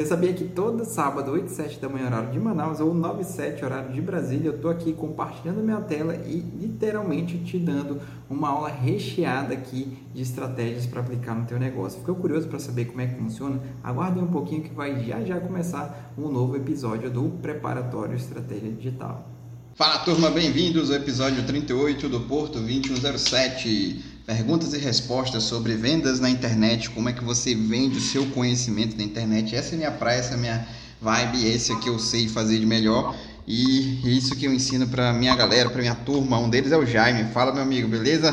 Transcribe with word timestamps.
Você 0.00 0.06
sabia 0.06 0.32
que 0.32 0.44
todo 0.44 0.82
sábado, 0.86 1.30
8 1.30 1.46
e 1.46 1.50
7 1.50 1.78
da 1.78 1.86
manhã, 1.86 2.06
horário 2.06 2.30
de 2.30 2.40
Manaus, 2.40 2.80
ou 2.80 2.94
9 2.94 3.20
e 3.20 3.24
7, 3.26 3.62
horário 3.62 3.92
de 3.92 4.00
Brasília, 4.00 4.48
eu 4.48 4.56
estou 4.56 4.70
aqui 4.70 4.94
compartilhando 4.94 5.62
minha 5.62 5.78
tela 5.82 6.14
e 6.14 6.42
literalmente 6.58 7.36
te 7.44 7.58
dando 7.58 8.00
uma 8.30 8.48
aula 8.48 8.70
recheada 8.70 9.52
aqui 9.52 9.98
de 10.14 10.22
estratégias 10.22 10.86
para 10.86 11.02
aplicar 11.02 11.34
no 11.34 11.44
teu 11.44 11.58
negócio. 11.58 12.00
Ficou 12.00 12.14
curioso 12.14 12.48
para 12.48 12.58
saber 12.58 12.86
como 12.86 13.02
é 13.02 13.08
que 13.08 13.16
funciona? 13.16 13.60
Aguarde 13.84 14.20
um 14.20 14.28
pouquinho 14.28 14.62
que 14.62 14.72
vai 14.72 15.04
já 15.04 15.22
já 15.22 15.38
começar 15.38 16.14
um 16.16 16.30
novo 16.30 16.56
episódio 16.56 17.10
do 17.10 17.24
Preparatório 17.42 18.16
Estratégia 18.16 18.72
Digital. 18.72 19.28
Fala 19.74 19.98
turma, 19.98 20.30
bem-vindos 20.30 20.90
ao 20.90 20.96
episódio 20.96 21.46
38 21.46 22.08
do 22.08 22.20
Porto 22.20 22.58
2107. 22.58 24.09
Perguntas 24.30 24.72
e 24.74 24.78
respostas 24.78 25.42
sobre 25.42 25.74
vendas 25.74 26.20
na 26.20 26.30
internet, 26.30 26.88
como 26.90 27.08
é 27.08 27.12
que 27.12 27.24
você 27.24 27.52
vende 27.52 27.98
o 27.98 28.00
seu 28.00 28.24
conhecimento 28.26 28.96
na 28.96 29.02
internet. 29.02 29.56
Essa 29.56 29.72
é 29.72 29.74
a 29.74 29.78
minha 29.78 29.90
praia, 29.90 30.20
essa 30.20 30.30
é 30.30 30.34
a 30.34 30.38
minha 30.38 30.68
vibe, 31.02 31.46
esse 31.48 31.72
é 31.72 31.74
que 31.74 31.88
eu 31.88 31.98
sei 31.98 32.28
fazer 32.28 32.60
de 32.60 32.64
melhor 32.64 33.16
e 33.44 34.16
isso 34.16 34.36
que 34.36 34.46
eu 34.46 34.54
ensino 34.54 34.86
para 34.86 35.12
minha 35.12 35.34
galera, 35.34 35.68
para 35.68 35.80
minha 35.80 35.96
turma. 35.96 36.38
Um 36.38 36.48
deles 36.48 36.70
é 36.70 36.76
o 36.76 36.86
Jaime. 36.86 37.32
Fala, 37.32 37.52
meu 37.52 37.64
amigo, 37.64 37.88
beleza? 37.88 38.32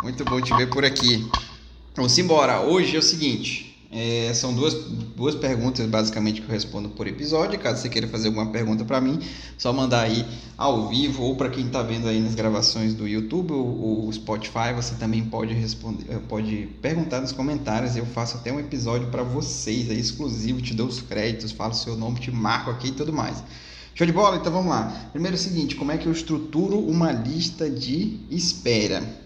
Muito 0.00 0.24
bom 0.24 0.40
te 0.40 0.54
ver 0.54 0.70
por 0.70 0.84
aqui. 0.84 1.28
Vamos 1.96 2.16
embora. 2.16 2.60
Hoje 2.60 2.94
é 2.94 2.98
o 3.00 3.02
seguinte, 3.02 3.75
é, 3.90 4.32
são 4.34 4.52
duas, 4.52 4.74
duas 5.16 5.34
perguntas 5.34 5.86
basicamente 5.86 6.40
que 6.40 6.48
eu 6.48 6.52
respondo 6.52 6.88
por 6.88 7.06
episódio. 7.06 7.58
Caso 7.58 7.80
você 7.80 7.88
queira 7.88 8.08
fazer 8.08 8.28
alguma 8.28 8.46
pergunta 8.46 8.84
para 8.84 9.00
mim, 9.00 9.20
só 9.56 9.72
mandar 9.72 10.02
aí 10.02 10.26
ao 10.56 10.88
vivo 10.88 11.22
ou 11.22 11.36
para 11.36 11.48
quem 11.48 11.66
está 11.66 11.82
vendo 11.82 12.08
aí 12.08 12.20
nas 12.20 12.34
gravações 12.34 12.94
do 12.94 13.06
YouTube 13.06 13.52
ou, 13.52 14.04
ou 14.04 14.12
Spotify, 14.12 14.72
você 14.74 14.94
também 14.96 15.24
pode 15.24 15.54
responder, 15.54 16.04
eh, 16.08 16.18
pode 16.28 16.68
perguntar 16.82 17.20
nos 17.20 17.32
comentários. 17.32 17.96
Eu 17.96 18.06
faço 18.06 18.36
até 18.36 18.52
um 18.52 18.58
episódio 18.58 19.08
para 19.08 19.22
vocês 19.22 19.90
exclusivo, 19.90 20.60
te 20.60 20.74
dou 20.74 20.88
os 20.88 21.00
créditos, 21.00 21.52
falo 21.52 21.74
seu 21.74 21.96
nome, 21.96 22.18
te 22.18 22.30
marco 22.30 22.70
aqui 22.70 22.88
e 22.88 22.92
tudo 22.92 23.12
mais. 23.12 23.42
Show 23.94 24.06
de 24.06 24.12
bola? 24.12 24.36
Então 24.36 24.52
vamos 24.52 24.68
lá. 24.68 25.08
Primeiro 25.12 25.36
é 25.36 25.38
o 25.38 25.42
seguinte, 25.42 25.74
como 25.74 25.90
é 25.90 25.96
que 25.96 26.06
eu 26.06 26.12
estruturo 26.12 26.78
uma 26.78 27.12
lista 27.12 27.70
de 27.70 28.20
espera? 28.30 29.25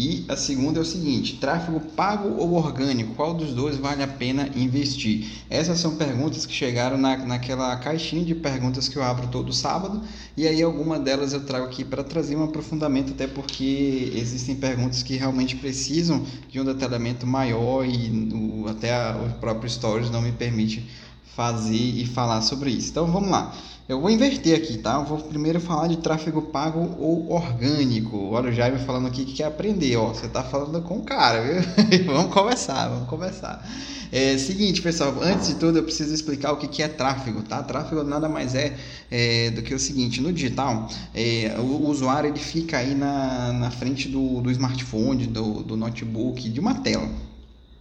E 0.00 0.24
a 0.28 0.36
segunda 0.36 0.78
é 0.78 0.82
o 0.82 0.84
seguinte: 0.84 1.38
tráfego 1.40 1.80
pago 1.80 2.36
ou 2.40 2.52
orgânico? 2.52 3.16
Qual 3.16 3.34
dos 3.34 3.52
dois 3.52 3.76
vale 3.78 4.00
a 4.00 4.06
pena 4.06 4.48
investir? 4.54 5.26
Essas 5.50 5.80
são 5.80 5.96
perguntas 5.96 6.46
que 6.46 6.52
chegaram 6.54 6.96
na, 6.96 7.16
naquela 7.16 7.74
caixinha 7.78 8.24
de 8.24 8.32
perguntas 8.32 8.88
que 8.88 8.96
eu 8.96 9.02
abro 9.02 9.26
todo 9.26 9.52
sábado. 9.52 10.00
E 10.36 10.46
aí, 10.46 10.62
alguma 10.62 11.00
delas 11.00 11.32
eu 11.32 11.44
trago 11.44 11.66
aqui 11.66 11.82
para 11.82 12.04
trazer 12.04 12.36
um 12.36 12.44
aprofundamento, 12.44 13.10
até 13.10 13.26
porque 13.26 14.12
existem 14.14 14.54
perguntas 14.54 15.02
que 15.02 15.16
realmente 15.16 15.56
precisam 15.56 16.24
de 16.48 16.60
um 16.60 16.64
detalhamento 16.64 17.26
maior 17.26 17.84
e 17.84 18.30
até 18.70 18.94
a, 18.94 19.16
o 19.16 19.40
próprio 19.40 19.68
Stories 19.68 20.10
não 20.10 20.22
me 20.22 20.30
permite 20.30 20.88
fazer 21.38 21.72
e 21.72 22.04
falar 22.04 22.42
sobre 22.42 22.70
isso. 22.70 22.90
Então 22.90 23.06
vamos 23.06 23.30
lá. 23.30 23.54
Eu 23.88 24.00
vou 24.00 24.10
inverter 24.10 24.56
aqui, 24.56 24.76
tá? 24.76 24.94
Eu 24.94 25.04
vou 25.04 25.18
primeiro 25.18 25.60
falar 25.60 25.86
de 25.86 25.98
tráfego 25.98 26.42
pago 26.42 26.96
ou 26.98 27.30
orgânico. 27.30 28.30
Olha 28.32 28.50
o 28.50 28.52
Jaime 28.52 28.80
falando 28.80 29.06
aqui 29.06 29.24
que 29.24 29.34
quer 29.34 29.44
aprender, 29.44 29.96
ó. 29.96 30.08
Você 30.08 30.26
tá 30.26 30.42
falando 30.42 30.82
com 30.82 30.98
o 30.98 31.02
cara, 31.04 31.40
viu? 31.40 31.62
vamos 32.12 32.34
conversar, 32.34 32.88
vamos 32.88 33.08
conversar. 33.08 33.64
É 34.10 34.36
seguinte, 34.36 34.82
pessoal, 34.82 35.14
antes 35.22 35.46
de 35.46 35.54
tudo 35.54 35.78
eu 35.78 35.84
preciso 35.84 36.12
explicar 36.12 36.52
o 36.52 36.56
que, 36.56 36.82
é 36.82 36.88
tráfego, 36.88 37.42
tá? 37.42 37.62
Tráfego 37.62 38.02
nada 38.02 38.28
mais 38.28 38.56
é, 38.56 38.76
é 39.08 39.50
do 39.50 39.62
que 39.62 39.72
o 39.72 39.78
seguinte, 39.78 40.20
no 40.20 40.32
digital, 40.32 40.88
é, 41.14 41.54
o, 41.58 41.62
o, 41.62 41.88
usuário 41.88 42.30
ele 42.30 42.38
fica 42.38 42.78
aí 42.78 42.94
na, 42.94 43.52
na 43.52 43.70
frente 43.70 44.08
do, 44.08 44.40
do 44.40 44.50
smartphone, 44.50 45.26
do, 45.26 45.62
do 45.62 45.76
notebook, 45.76 46.48
de 46.48 46.58
uma 46.58 46.74
tela, 46.76 47.08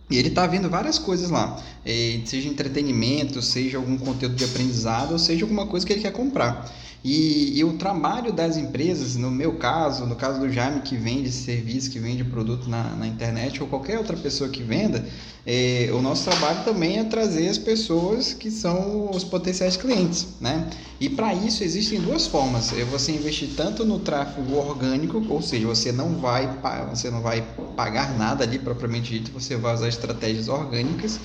e 0.09 0.17
ele 0.17 0.29
está 0.29 0.47
vendo 0.47 0.69
várias 0.69 0.97
coisas 0.97 1.29
lá, 1.29 1.61
é, 1.85 2.19
seja 2.25 2.47
entretenimento, 2.47 3.41
seja 3.41 3.77
algum 3.77 3.97
conteúdo 3.97 4.35
de 4.35 4.45
aprendizado, 4.45 5.11
ou 5.11 5.19
seja 5.19 5.43
alguma 5.43 5.67
coisa 5.67 5.85
que 5.85 5.93
ele 5.93 6.01
quer 6.01 6.13
comprar. 6.13 6.71
E, 7.03 7.59
e, 7.59 7.63
o 7.63 7.73
trabalho 7.73 8.33
das 8.33 8.57
empresas, 8.57 9.15
no 9.15 9.29
meu 9.29 9.53
caso, 9.53 10.05
no 10.05 10.15
caso 10.15 10.39
do 10.39 10.51
Jaime 10.51 10.81
que 10.81 10.97
vende 10.97 11.31
serviço, 11.31 11.91
que 11.91 11.99
vende 11.99 12.23
produto 12.23 12.67
na, 12.69 12.83
na 12.95 13.07
internet, 13.07 13.61
ou 13.61 13.69
qualquer 13.69 13.97
outra 13.97 14.17
pessoa 14.17 14.49
que 14.49 14.63
venda, 14.63 15.05
é, 15.45 15.89
o 15.93 16.01
nosso 16.01 16.29
trabalho 16.29 16.65
também 16.65 16.97
é 16.97 17.03
trazer 17.03 17.47
as 17.47 17.57
pessoas 17.57 18.33
que 18.33 18.49
são 18.49 19.09
os 19.11 19.23
potenciais 19.23 19.77
clientes, 19.77 20.27
né? 20.41 20.69
E 20.99 21.07
para 21.07 21.33
isso 21.33 21.63
existem 21.63 22.01
duas 22.01 22.27
formas: 22.27 22.73
é 22.73 22.83
você 22.83 23.11
investir 23.11 23.49
tanto 23.55 23.85
no 23.85 23.99
tráfego 23.99 24.55
orgânico, 24.55 25.23
ou 25.29 25.41
seja, 25.41 25.67
você 25.67 25.91
não 25.91 26.17
vai 26.17 26.49
você 26.89 27.09
não 27.09 27.21
vai 27.21 27.45
pagar 27.75 28.17
nada 28.17 28.43
ali 28.43 28.57
propriamente 28.57 29.11
dito, 29.11 29.31
você 29.31 29.55
vai 29.55 29.73
usar 29.73 29.87
estratégias 29.87 30.49
orgânicas 30.49 31.19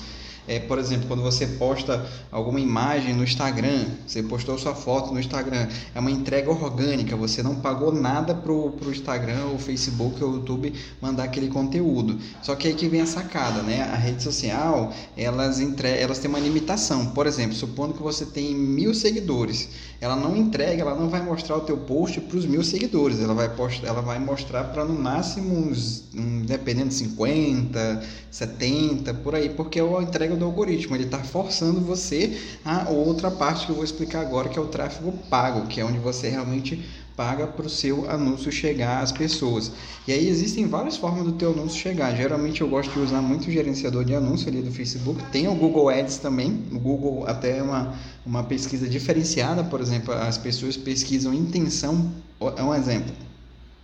é, 0.47 0.59
por 0.59 0.77
exemplo, 0.77 1.07
quando 1.07 1.23
você 1.23 1.47
posta 1.47 2.05
alguma 2.31 2.59
imagem 2.59 3.13
no 3.13 3.23
Instagram, 3.23 3.85
você 4.05 4.21
postou 4.21 4.57
sua 4.57 4.75
foto 4.75 5.13
no 5.13 5.19
Instagram, 5.19 5.67
é 5.95 5.99
uma 5.99 6.11
entrega 6.11 6.49
orgânica, 6.49 7.15
você 7.15 7.41
não 7.41 7.55
pagou 7.55 7.93
nada 7.93 8.35
pro, 8.35 8.71
pro 8.71 8.91
Instagram, 8.91 9.45
ou 9.51 9.57
Facebook 9.57 10.21
ou 10.23 10.33
YouTube 10.33 10.73
mandar 11.01 11.23
aquele 11.23 11.47
conteúdo. 11.47 12.19
Só 12.41 12.55
que 12.55 12.67
aí 12.67 12.73
que 12.73 12.89
vem 12.89 13.01
a 13.01 13.05
sacada, 13.05 13.61
né? 13.61 13.83
A 13.83 13.95
rede 13.95 14.21
social, 14.21 14.93
elas, 15.15 15.59
entre... 15.59 15.89
elas 15.89 16.19
têm 16.19 16.29
uma 16.29 16.39
limitação. 16.39 17.07
Por 17.07 17.25
exemplo, 17.25 17.55
supondo 17.55 17.93
que 17.93 18.03
você 18.03 18.25
tem 18.25 18.53
mil 18.53 18.93
seguidores, 18.93 19.69
ela 20.01 20.17
não 20.17 20.35
entrega, 20.35 20.81
ela 20.81 20.95
não 20.95 21.07
vai 21.07 21.21
mostrar 21.21 21.55
o 21.55 21.61
teu 21.61 21.77
post 21.77 22.19
para 22.19 22.37
os 22.37 22.45
mil 22.45 22.63
seguidores, 22.63 23.21
ela 23.21 23.33
vai, 23.33 23.47
post... 23.47 23.85
ela 23.85 24.01
vai 24.01 24.19
mostrar 24.19 24.65
para 24.65 24.83
no 24.83 24.99
máximo 24.99 25.57
uns, 25.57 26.03
dependendo 26.45 26.89
de 26.89 26.95
50, 26.95 28.03
70, 28.29 29.13
por 29.15 29.35
aí, 29.35 29.49
porque 29.49 29.79
é 29.79 29.81
a 29.81 29.85
entrega 30.33 30.35
do 30.35 30.45
algoritmo, 30.45 30.95
ele 30.95 31.05
está 31.05 31.19
forçando 31.19 31.79
você 31.81 32.37
a 32.65 32.89
outra 32.89 33.29
parte 33.31 33.65
que 33.65 33.71
eu 33.71 33.75
vou 33.75 33.83
explicar 33.83 34.21
agora, 34.21 34.49
que 34.49 34.57
é 34.57 34.61
o 34.61 34.67
tráfego 34.67 35.13
pago, 35.29 35.67
que 35.67 35.79
é 35.79 35.85
onde 35.85 35.99
você 35.99 36.29
realmente 36.29 36.83
paga 37.15 37.45
para 37.45 37.67
o 37.67 37.69
seu 37.69 38.09
anúncio 38.09 38.51
chegar 38.51 39.03
às 39.03 39.11
pessoas. 39.11 39.71
E 40.07 40.11
aí 40.11 40.27
existem 40.27 40.67
várias 40.67 40.97
formas 40.97 41.23
do 41.23 41.33
teu 41.33 41.51
anúncio 41.51 41.79
chegar. 41.79 42.15
Geralmente 42.15 42.61
eu 42.61 42.67
gosto 42.67 42.91
de 42.91 42.99
usar 42.99 43.21
muito 43.21 43.47
o 43.47 43.51
gerenciador 43.51 44.03
de 44.03 44.15
anúncio 44.15 44.49
ali 44.49 44.61
do 44.63 44.71
Facebook. 44.71 45.23
Tem 45.31 45.47
o 45.47 45.53
Google 45.53 45.89
Ads 45.89 46.17
também. 46.17 46.63
O 46.71 46.79
Google 46.79 47.25
até 47.27 47.59
é 47.59 47.63
uma, 47.63 47.93
uma 48.25 48.43
pesquisa 48.43 48.89
diferenciada, 48.89 49.63
por 49.63 49.79
exemplo, 49.79 50.11
as 50.11 50.39
pessoas 50.39 50.75
pesquisam 50.75 51.33
intenção. 51.33 52.11
É 52.57 52.63
um 52.63 52.73
exemplo. 52.73 53.13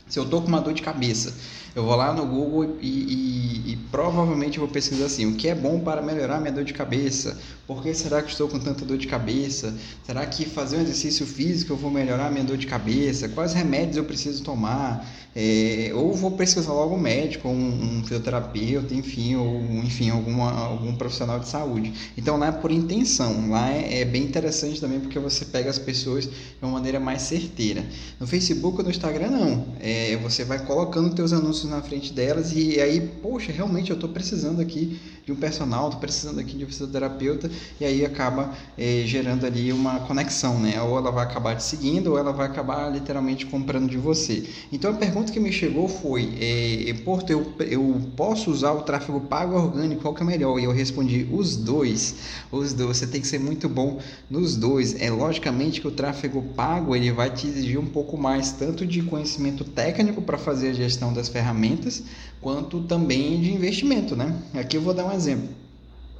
Se 0.09 0.17
eu 0.17 0.23
estou 0.23 0.41
com 0.41 0.47
uma 0.47 0.59
dor 0.59 0.73
de 0.73 0.81
cabeça, 0.81 1.33
eu 1.75 1.83
vou 1.83 1.95
lá 1.95 2.11
no 2.11 2.25
Google 2.25 2.77
e, 2.81 2.87
e, 2.87 3.71
e, 3.73 3.75
provavelmente 3.91 4.57
vou 4.57 4.67
pesquisar 4.67 5.05
assim: 5.05 5.27
o 5.27 5.35
que 5.35 5.47
é 5.47 5.53
bom 5.53 5.79
para 5.79 6.01
melhorar 6.01 6.39
minha 6.39 6.51
dor 6.51 6.63
de 6.63 6.73
cabeça? 6.73 7.37
Por 7.67 7.83
que 7.83 7.93
será 7.93 8.23
que 8.23 8.31
estou 8.31 8.47
com 8.47 8.57
tanta 8.57 8.83
dor 8.83 8.97
de 8.97 9.05
cabeça? 9.05 9.77
Será 10.03 10.25
que 10.25 10.45
fazer 10.45 10.77
um 10.77 10.81
exercício 10.81 11.25
físico 11.27 11.73
eu 11.73 11.77
vou 11.77 11.91
melhorar 11.91 12.31
minha 12.31 12.43
dor 12.43 12.57
de 12.57 12.65
cabeça? 12.65 13.29
Quais 13.29 13.53
remédios 13.53 13.97
eu 13.97 14.03
preciso 14.03 14.43
tomar? 14.43 15.07
É, 15.35 15.91
ou 15.93 16.11
vou 16.15 16.31
pesquisar 16.31 16.73
logo 16.73 16.95
um 16.95 16.99
médico, 16.99 17.47
um, 17.47 17.99
um 17.99 18.03
fisioterapeuta, 18.03 18.95
enfim, 18.95 19.35
ou 19.35 19.61
enfim, 19.83 20.09
alguma, 20.09 20.51
algum 20.51 20.95
profissional 20.95 21.39
de 21.39 21.47
saúde. 21.47 21.93
Então 22.17 22.35
lá 22.35 22.47
é 22.47 22.51
por 22.51 22.71
intenção, 22.71 23.51
lá 23.51 23.71
é, 23.71 24.01
é 24.01 24.05
bem 24.05 24.23
interessante 24.23 24.81
também 24.81 24.99
porque 24.99 25.19
você 25.19 25.45
pega 25.45 25.69
as 25.69 25.77
pessoas 25.77 26.25
de 26.25 26.33
uma 26.63 26.71
maneira 26.71 26.99
mais 26.99 27.21
certeira. 27.21 27.85
No 28.19 28.25
Facebook 28.25 28.79
ou 28.79 28.83
no 28.83 28.89
Instagram 28.89 29.29
não, 29.29 29.67
é, 29.79 29.98
você 30.21 30.43
vai 30.43 30.59
colocando 30.65 31.13
teus 31.13 31.33
anúncios 31.33 31.69
na 31.69 31.81
frente 31.81 32.13
delas 32.13 32.51
e 32.53 32.79
aí, 32.79 33.01
poxa, 33.21 33.51
realmente 33.51 33.89
eu 33.89 33.95
estou 33.95 34.09
precisando 34.09 34.61
aqui 34.61 34.99
de 35.25 35.31
um 35.31 35.35
personal, 35.35 35.85
estou 35.85 35.99
precisando 35.99 36.39
aqui 36.39 36.57
de 36.57 36.65
um 36.65 36.67
fisioterapeuta 36.67 37.49
e 37.79 37.85
aí 37.85 38.03
acaba 38.03 38.51
é, 38.77 39.03
gerando 39.05 39.45
ali 39.45 39.71
uma 39.71 39.99
conexão, 40.01 40.59
né? 40.59 40.81
Ou 40.81 40.97
ela 40.97 41.11
vai 41.11 41.23
acabar 41.23 41.55
te 41.55 41.63
seguindo 41.63 42.07
ou 42.07 42.17
ela 42.17 42.31
vai 42.31 42.47
acabar 42.47 42.89
literalmente 42.91 43.45
comprando 43.45 43.89
de 43.89 43.97
você. 43.97 44.43
Então 44.71 44.91
a 44.91 44.93
pergunta 44.93 45.31
que 45.31 45.39
me 45.39 45.51
chegou 45.51 45.87
foi, 45.87 46.33
é, 46.39 46.93
Porto, 47.05 47.29
eu, 47.29 47.53
eu 47.59 48.01
posso 48.15 48.49
usar 48.49 48.71
o 48.71 48.81
tráfego 48.81 49.21
pago 49.21 49.55
orgânico, 49.55 50.01
qual 50.01 50.13
que 50.13 50.23
é 50.23 50.25
melhor? 50.25 50.59
E 50.59 50.63
eu 50.63 50.71
respondi, 50.71 51.27
os 51.31 51.55
dois, 51.55 52.15
os 52.51 52.73
dois, 52.73 52.97
você 52.97 53.05
tem 53.07 53.21
que 53.21 53.27
ser 53.27 53.39
muito 53.39 53.69
bom 53.69 53.99
nos 54.29 54.55
dois. 54.55 54.99
É 54.99 55.11
logicamente 55.11 55.79
que 55.79 55.87
o 55.87 55.91
tráfego 55.91 56.41
pago 56.55 56.95
ele 56.95 57.11
vai 57.11 57.29
te 57.29 57.47
exigir 57.47 57.79
um 57.79 57.85
pouco 57.85 58.17
mais 58.17 58.51
tanto 58.51 58.85
de 58.85 59.03
conhecimento 59.03 59.63
técnico 59.63 59.88
para 60.21 60.37
fazer 60.37 60.69
a 60.69 60.73
gestão 60.73 61.13
das 61.13 61.27
ferramentas, 61.27 62.03
quanto 62.41 62.81
também 62.81 63.41
de 63.41 63.53
investimento, 63.53 64.15
né? 64.15 64.35
Aqui 64.53 64.77
eu 64.77 64.81
vou 64.81 64.93
dar 64.93 65.05
um 65.05 65.11
exemplo. 65.11 65.49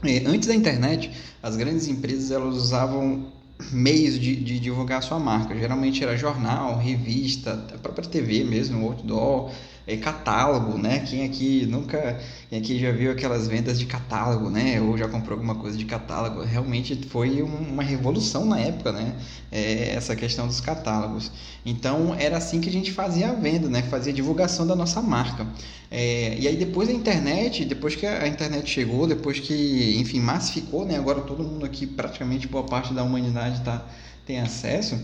É, 0.04 0.24
antes 0.26 0.48
da 0.48 0.56
internet, 0.56 1.12
as 1.44 1.56
grandes 1.58 1.88
empresas 1.88 2.32
elas 2.32 2.56
usavam 2.56 3.32
meios 3.72 4.18
de, 4.20 4.36
de 4.36 4.60
divulgar 4.60 5.04
sua 5.04 5.20
marca. 5.20 5.58
Geralmente 5.58 6.02
era 6.04 6.16
jornal, 6.16 6.78
revista, 6.78 7.66
a 7.74 7.78
própria 7.78 8.08
TV 8.08 8.44
mesmo, 8.44 8.86
outdoor, 8.86 9.52
é, 9.90 9.98
catálogo, 9.98 10.78
né? 10.78 11.00
Quem 11.00 11.26
aqui 11.26 11.66
nunca, 11.66 12.20
quem 12.50 12.60
aqui 12.60 12.80
já 12.80 12.92
viu 12.92 13.12
aquelas 13.12 13.48
vendas 13.48 13.80
de 13.80 13.88
catálogo, 13.88 14.50
né? 14.50 14.80
Ou 14.80 14.96
já 14.96 15.08
comprou 15.08 15.34
alguma 15.34 15.56
coisa 15.56 15.76
de 15.76 15.86
catálogo? 15.86 16.44
Realmente 16.44 16.96
foi 17.10 17.42
uma 17.42 17.82
revolução 17.82 18.46
na 18.46 18.60
época, 18.60 18.92
né? 18.92 19.16
É, 19.52 19.96
essa 19.96 20.16
questão 20.16 20.46
dos 20.46 20.62
catálogos. 20.62 21.32
Então 21.66 22.16
era 22.16 22.38
assim 22.38 22.62
que 22.62 22.70
a 22.70 22.72
gente 22.72 22.92
fazia 22.92 23.30
a 23.30 23.34
venda, 23.34 23.68
né? 23.68 23.82
Fazia 23.82 24.14
a 24.14 24.16
divulgação 24.16 24.68
da 24.68 24.76
nossa 24.76 25.02
marca. 25.02 25.48
É, 25.90 26.38
e 26.40 26.48
aí 26.48 26.56
depois 26.56 26.88
da 26.88 26.94
internet, 26.94 27.66
depois 27.66 27.96
que 27.96 28.06
a 28.06 28.28
internet 28.28 28.70
chegou, 28.70 29.08
depois 29.08 29.40
que, 29.40 29.98
enfim, 30.00 30.20
massificou, 30.20 30.86
né? 30.86 30.98
Agora 30.98 31.22
todo 31.22 31.44
mundo 31.44 31.66
aqui, 31.66 31.88
praticamente 31.88 32.48
boa 32.48 32.64
parte 32.64 32.94
da 32.94 33.04
humanidade 33.04 33.62
tá, 33.64 33.84
tem 34.26 34.40
acesso 34.40 35.00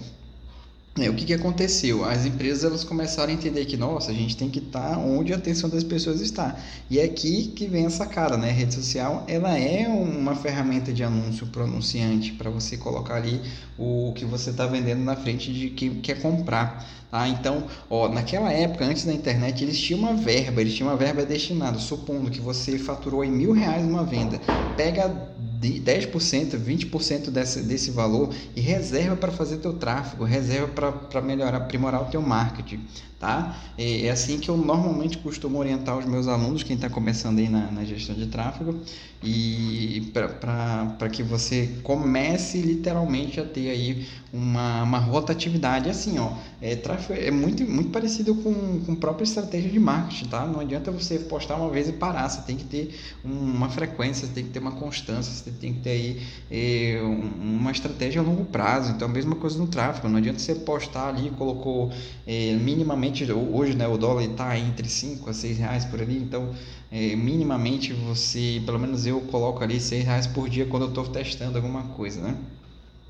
é, 0.98 1.10
o 1.10 1.14
que, 1.14 1.26
que 1.26 1.34
aconteceu? 1.34 2.06
As 2.06 2.26
empresas 2.26 2.64
elas 2.64 2.86
começaram 2.86 3.30
a 3.30 3.34
entender 3.34 3.66
que, 3.66 3.76
nossa, 3.76 4.12
a 4.12 4.14
gente 4.14 4.38
tem 4.38 4.50
que 4.50 4.60
estar 4.60 4.92
tá 4.92 4.98
onde 4.98 5.34
a 5.34 5.36
atenção 5.36 5.70
das 5.70 5.84
pessoas 5.84 6.22
está. 6.22 6.56
E 6.90 7.00
é 7.00 7.04
aqui 7.04 7.48
que 7.48 7.68
vem 7.68 7.86
essa 7.86 8.06
cara, 8.06 8.38
né? 8.38 8.50
A 8.50 8.54
rede 8.54 8.74
social, 8.74 9.26
ela 9.28 9.58
é 9.58 9.90
uma 9.90 10.36
ferramenta 10.36 10.94
de 10.94 11.04
anúncio 11.04 11.48
pronunciante 11.48 12.32
para 12.32 12.50
você 12.50 12.78
colocar 12.78 13.16
ali 13.16 13.42
o 13.78 14.14
que 14.16 14.24
você 14.24 14.52
está 14.52 14.66
vendendo 14.68 15.04
na 15.04 15.18
frente 15.18 15.52
de 15.52 15.70
quem 15.72 15.96
quer 15.96 16.22
comprar. 16.22 16.88
Tá? 17.12 17.28
Então, 17.28 17.66
ó, 17.90 18.08
naquela 18.08 18.52
época, 18.52 18.86
antes 18.86 19.04
da 19.04 19.14
internet, 19.14 19.66
eles 19.66 19.78
tinham 19.78 20.00
uma 20.00 20.14
verba, 20.14 20.62
eles 20.62 20.76
tinham 20.76 20.90
uma 20.90 20.98
verba 20.98 21.26
destinada. 21.26 21.78
Supondo 21.78 22.32
que 22.32 22.40
você 22.40 22.80
faturou 22.80 23.22
em 23.22 23.32
mil 23.32 23.52
reais 23.52 23.86
uma 23.86 24.06
venda, 24.06 24.40
pega 24.78 25.35
10%, 25.62 26.58
20% 26.60 27.30
desse, 27.30 27.62
desse 27.62 27.92
valor 27.92 28.34
e 28.56 28.62
reserva 28.62 29.16
para 29.16 29.32
fazer 29.32 29.58
teu 29.58 29.74
tráfego, 29.74 30.24
reserva 30.24 30.68
para 31.10 31.22
melhorar, 31.22 31.58
aprimorar 31.58 32.02
o 32.02 32.06
teu 32.06 32.22
marketing 32.22 32.82
tá? 33.20 33.58
É, 33.78 34.06
é 34.06 34.12
assim 34.12 34.40
que 34.40 34.50
eu 34.50 34.58
normalmente 34.58 35.18
costumo 35.18 35.58
orientar 35.58 35.98
os 35.98 36.06
meus 36.06 36.28
alunos, 36.28 36.64
quem 36.64 36.76
está 36.76 36.90
começando 36.90 37.40
aí 37.40 37.50
na, 37.50 37.72
na, 37.72 37.84
gestão 37.84 38.16
de 38.16 38.28
tráfego, 38.28 38.80
e 39.24 40.12
para 40.14 41.10
que 41.12 41.24
você 41.24 41.80
comece 41.82 42.60
literalmente 42.62 43.40
a 43.40 43.46
ter 43.46 43.70
aí 43.72 44.08
uma, 44.32 44.84
uma 44.84 45.00
rotatividade. 45.00 45.90
Assim, 45.90 46.20
ó, 46.20 46.34
é, 46.62 46.76
tráfego 46.76 47.20
é 47.20 47.32
muito, 47.32 47.64
muito 47.64 47.90
parecido 47.90 48.36
com, 48.36 48.82
com 48.86 48.94
a 48.94 48.96
própria 48.96 49.24
estratégia 49.24 49.72
de 49.72 49.80
marketing, 49.80 50.26
tá? 50.26 50.46
Não 50.46 50.60
adianta 50.60 50.92
você 50.92 51.18
postar 51.20 51.56
uma 51.56 51.70
vez 51.70 51.90
e 51.90 51.94
parar, 51.94 52.30
você 52.30 52.42
tem 52.42 52.56
que 52.56 52.66
ter 52.66 52.96
uma 53.24 53.70
frequência, 53.70 54.28
você 54.28 54.34
tem 54.34 54.44
que 54.44 54.52
ter 54.52 54.60
uma 54.60 54.74
constância, 54.74 55.34
você 55.46 55.52
tem 55.52 55.74
que 55.74 55.82
ter 55.82 55.90
aí 55.92 56.22
é, 56.50 57.02
uma 57.02 57.72
estratégia 57.72 58.22
a 58.22 58.24
longo 58.24 58.46
prazo. 58.46 58.92
Então, 58.92 59.08
a 59.08 59.12
mesma 59.12 59.36
coisa 59.36 59.58
no 59.60 59.68
tráfego, 59.68 60.10
não 60.10 60.18
adianta 60.18 60.40
você 60.40 60.56
postar 60.56 61.10
ali, 61.10 61.30
colocou 61.32 61.92
é, 62.26 62.54
minimamente 62.56 63.32
hoje 63.32 63.76
né, 63.76 63.88
o 63.88 63.98
dólar 63.98 64.24
está 64.24 64.58
entre 64.58 64.90
5 64.90 65.30
a 65.30 65.34
6 65.34 65.58
reais 65.58 65.86
por 65.86 66.02
ali, 66.02 66.18
então 66.18 66.52
é, 66.92 67.16
minimamente 67.16 67.94
você, 67.94 68.62
pelo 68.66 68.80
menos 68.80 69.06
eu 69.06 69.22
coloco 69.22 69.64
ali 69.64 69.80
6 69.80 70.04
reais 70.06 70.28
por 70.28 70.50
dia 70.50 70.66
quando 70.66 70.84
eu 70.84 70.90
estou 70.90 71.06
testando 71.08 71.58
alguma 71.58 71.84
coisa, 71.84 72.22
né? 72.22 72.38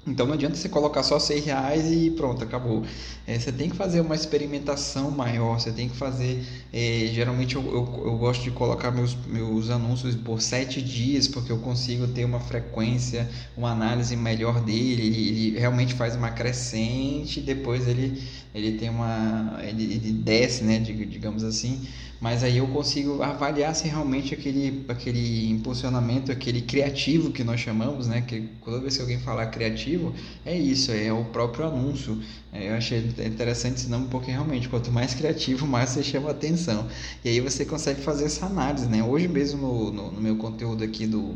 Então 0.08 0.28
não 0.28 0.36
adianta 0.36 0.56
você 0.56 0.70
colocar 0.70 1.02
só 1.02 1.18
6 1.18 1.46
reais 1.46 1.92
e 1.92 2.12
pronto, 2.12 2.44
acabou. 2.44 2.84
É, 3.26 3.40
você 3.40 3.52
tem 3.52 3.70
que 3.70 3.76
fazer 3.76 4.02
uma 4.02 4.14
experimentação 4.14 5.10
maior, 5.10 5.60
você 5.60 5.72
tem 5.72 5.90
que 5.90 5.96
fazer. 5.96 6.46
É, 6.72 7.10
geralmente 7.12 7.56
eu, 7.56 7.64
eu, 7.64 8.04
eu, 8.06 8.18
gosto 8.18 8.44
de 8.44 8.52
colocar 8.52 8.92
meus, 8.92 9.16
meus 9.26 9.72
anúncios 9.72 10.14
por 10.14 10.40
7 10.42 10.80
dias, 10.80 11.28
porque 11.28 11.52
eu 11.52 11.58
consigo 11.58 12.08
ter 12.08 12.24
uma 12.24 12.40
frequência, 12.40 13.28
uma 13.58 13.72
análise 13.72 14.16
melhor 14.16 14.62
dele. 14.62 15.08
Ele, 15.08 15.48
ele 15.48 15.60
realmente 15.60 15.96
faz 15.96 16.16
uma 16.16 16.30
crescente, 16.30 17.42
depois 17.42 17.88
ele, 17.88 18.22
ele 18.56 18.78
tem 18.78 18.90
uma. 18.90 19.60
ele, 19.62 19.84
ele 19.84 20.12
desce, 20.12 20.64
né, 20.64 20.80
digamos 20.80 21.44
assim 21.44 21.86
mas 22.20 22.44
aí 22.44 22.58
eu 22.58 22.68
consigo 22.68 23.22
avaliar 23.22 23.76
se 23.76 23.88
realmente 23.88 24.34
aquele, 24.34 24.86
aquele 24.88 25.50
impulsionamento, 25.50 26.32
aquele 26.32 26.62
criativo 26.62 27.30
que 27.30 27.44
nós 27.44 27.60
chamamos, 27.60 28.08
né? 28.08 28.22
Que 28.22 28.50
toda 28.64 28.80
vez 28.80 28.96
que 28.96 29.02
alguém 29.02 29.20
falar 29.20 29.48
criativo, 29.48 30.14
é 30.46 30.58
isso, 30.58 30.92
é 30.92 31.12
o 31.12 31.26
próprio 31.26 31.68
anúncio. 31.68 32.20
É, 32.54 32.70
eu 32.70 32.76
achei 32.76 33.00
interessante 33.26 33.76
esse 33.76 33.90
nome 33.90 34.08
porque 34.10 34.32
realmente, 34.32 34.70
quanto 34.70 34.92
mais 34.92 35.14
criativo, 35.14 35.68
mais 35.68 35.90
você 35.90 36.04
chama 36.04 36.32
atenção. 36.32 36.88
E 37.24 37.30
aí 37.30 37.40
você 37.42 37.66
consegue 37.66 38.02
fazer 38.02 38.26
essa 38.26 38.46
análise, 38.46 38.88
né? 38.88 39.04
Hoje 39.04 39.28
mesmo 39.28 39.62
no, 39.62 39.92
no, 39.92 40.12
no 40.14 40.22
meu 40.22 40.38
conteúdo 40.38 40.84
aqui 40.84 41.06
do 41.06 41.36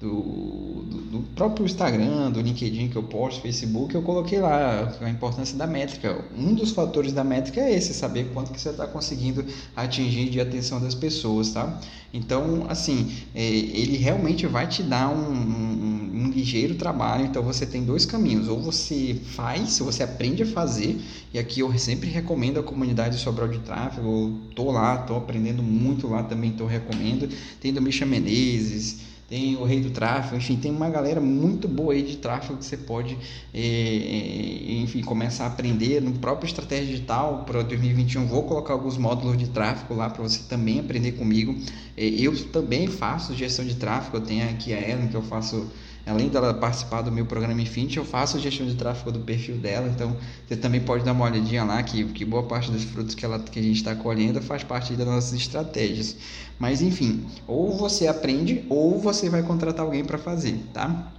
do, 0.00 0.84
do, 0.90 1.00
do, 1.10 1.18
próprio 1.34 1.64
Instagram, 1.64 2.30
do 2.30 2.40
LinkedIn 2.40 2.88
que 2.88 2.96
eu 2.96 3.02
posto, 3.02 3.40
Facebook, 3.40 3.94
eu 3.94 4.02
coloquei 4.02 4.38
lá 4.38 4.94
a 5.00 5.08
importância 5.08 5.56
da 5.56 5.66
métrica. 5.66 6.22
Um 6.36 6.54
dos 6.54 6.72
fatores 6.72 7.12
da 7.12 7.24
métrica 7.24 7.62
é 7.62 7.74
esse, 7.74 7.94
saber 7.94 8.30
quanto 8.34 8.52
que 8.52 8.60
você 8.60 8.68
está 8.68 8.86
conseguindo 8.86 9.44
atingir 9.74 10.28
de 10.28 10.38
atenção 10.38 10.80
das 10.80 10.94
pessoas, 10.94 11.50
tá? 11.50 11.80
Então, 12.12 12.66
assim, 12.68 13.10
é, 13.34 13.42
ele 13.42 13.96
realmente 13.96 14.46
vai 14.46 14.66
te 14.66 14.82
dar 14.82 15.08
um, 15.08 15.32
um, 15.32 16.10
um, 16.14 16.30
ligeiro 16.30 16.74
trabalho. 16.74 17.24
Então, 17.24 17.42
você 17.42 17.66
tem 17.66 17.84
dois 17.84 18.06
caminhos. 18.06 18.48
Ou 18.48 18.60
você 18.60 19.18
faz, 19.34 19.78
você 19.78 20.02
aprende 20.02 20.42
a 20.42 20.46
fazer, 20.46 20.98
e 21.32 21.38
aqui 21.38 21.60
eu 21.60 21.78
sempre 21.78 22.08
recomendo 22.08 22.58
a 22.58 22.62
comunidade 22.62 23.18
Sobral 23.18 23.48
de 23.48 23.58
Tráfego. 23.58 24.08
Eu 24.08 24.54
tô 24.54 24.70
lá, 24.70 24.98
tô 24.98 25.16
aprendendo 25.16 25.62
muito 25.62 26.08
lá 26.08 26.22
também, 26.22 26.52
tô 26.52 26.66
recomendo. 26.66 27.28
Tem 27.60 27.72
do 27.72 27.82
Misha 27.82 28.06
Menezes, 28.06 29.00
tem 29.28 29.56
o 29.56 29.64
Rei 29.64 29.80
do 29.80 29.90
Tráfego, 29.90 30.36
enfim, 30.36 30.56
tem 30.56 30.70
uma 30.70 30.88
galera 30.88 31.20
muito 31.20 31.66
boa 31.66 31.92
aí 31.92 32.02
de 32.02 32.16
tráfego 32.16 32.58
que 32.58 32.64
você 32.64 32.76
pode, 32.76 33.18
é, 33.52 34.80
enfim, 34.82 35.02
começar 35.02 35.44
a 35.44 35.46
aprender 35.48 36.00
no 36.00 36.12
próprio 36.12 36.46
Estratégia 36.46 36.86
Digital 36.86 37.44
para 37.44 37.62
2021. 37.62 38.26
Vou 38.26 38.44
colocar 38.44 38.74
alguns 38.74 38.96
módulos 38.96 39.36
de 39.36 39.48
tráfego 39.48 39.94
lá 39.94 40.08
para 40.08 40.22
você 40.22 40.42
também 40.48 40.78
aprender 40.78 41.12
comigo. 41.12 41.56
Eu 41.96 42.36
também 42.50 42.86
faço 42.86 43.34
gestão 43.34 43.64
de 43.64 43.74
tráfego, 43.74 44.18
eu 44.18 44.20
tenho 44.20 44.48
aqui 44.48 44.72
a 44.72 44.80
Ellen 44.80 45.08
que 45.08 45.16
eu 45.16 45.22
faço 45.22 45.66
além 46.06 46.28
dela 46.28 46.54
participar 46.54 47.02
do 47.02 47.10
meu 47.10 47.26
programa 47.26 47.60
Infinity, 47.60 47.96
eu 47.96 48.04
faço 48.04 48.38
gestão 48.38 48.64
de 48.66 48.76
tráfego 48.76 49.10
do 49.10 49.20
perfil 49.20 49.56
dela, 49.58 49.88
então 49.88 50.16
você 50.46 50.56
também 50.56 50.80
pode 50.80 51.04
dar 51.04 51.12
uma 51.12 51.24
olhadinha 51.24 51.64
lá, 51.64 51.82
que, 51.82 52.04
que 52.12 52.24
boa 52.24 52.44
parte 52.44 52.70
dos 52.70 52.84
frutos 52.84 53.14
que, 53.14 53.24
ela, 53.24 53.38
que 53.40 53.58
a 53.58 53.62
gente 53.62 53.76
está 53.76 53.94
colhendo 53.94 54.40
faz 54.40 54.62
parte 54.62 54.94
das 54.94 55.06
nossas 55.06 55.32
estratégias. 55.34 56.16
Mas 56.58 56.80
enfim, 56.80 57.26
ou 57.46 57.76
você 57.76 58.06
aprende 58.06 58.64
ou 58.68 59.00
você 59.00 59.28
vai 59.28 59.42
contratar 59.42 59.84
alguém 59.84 60.04
para 60.04 60.16
fazer, 60.16 60.70
tá? 60.72 61.12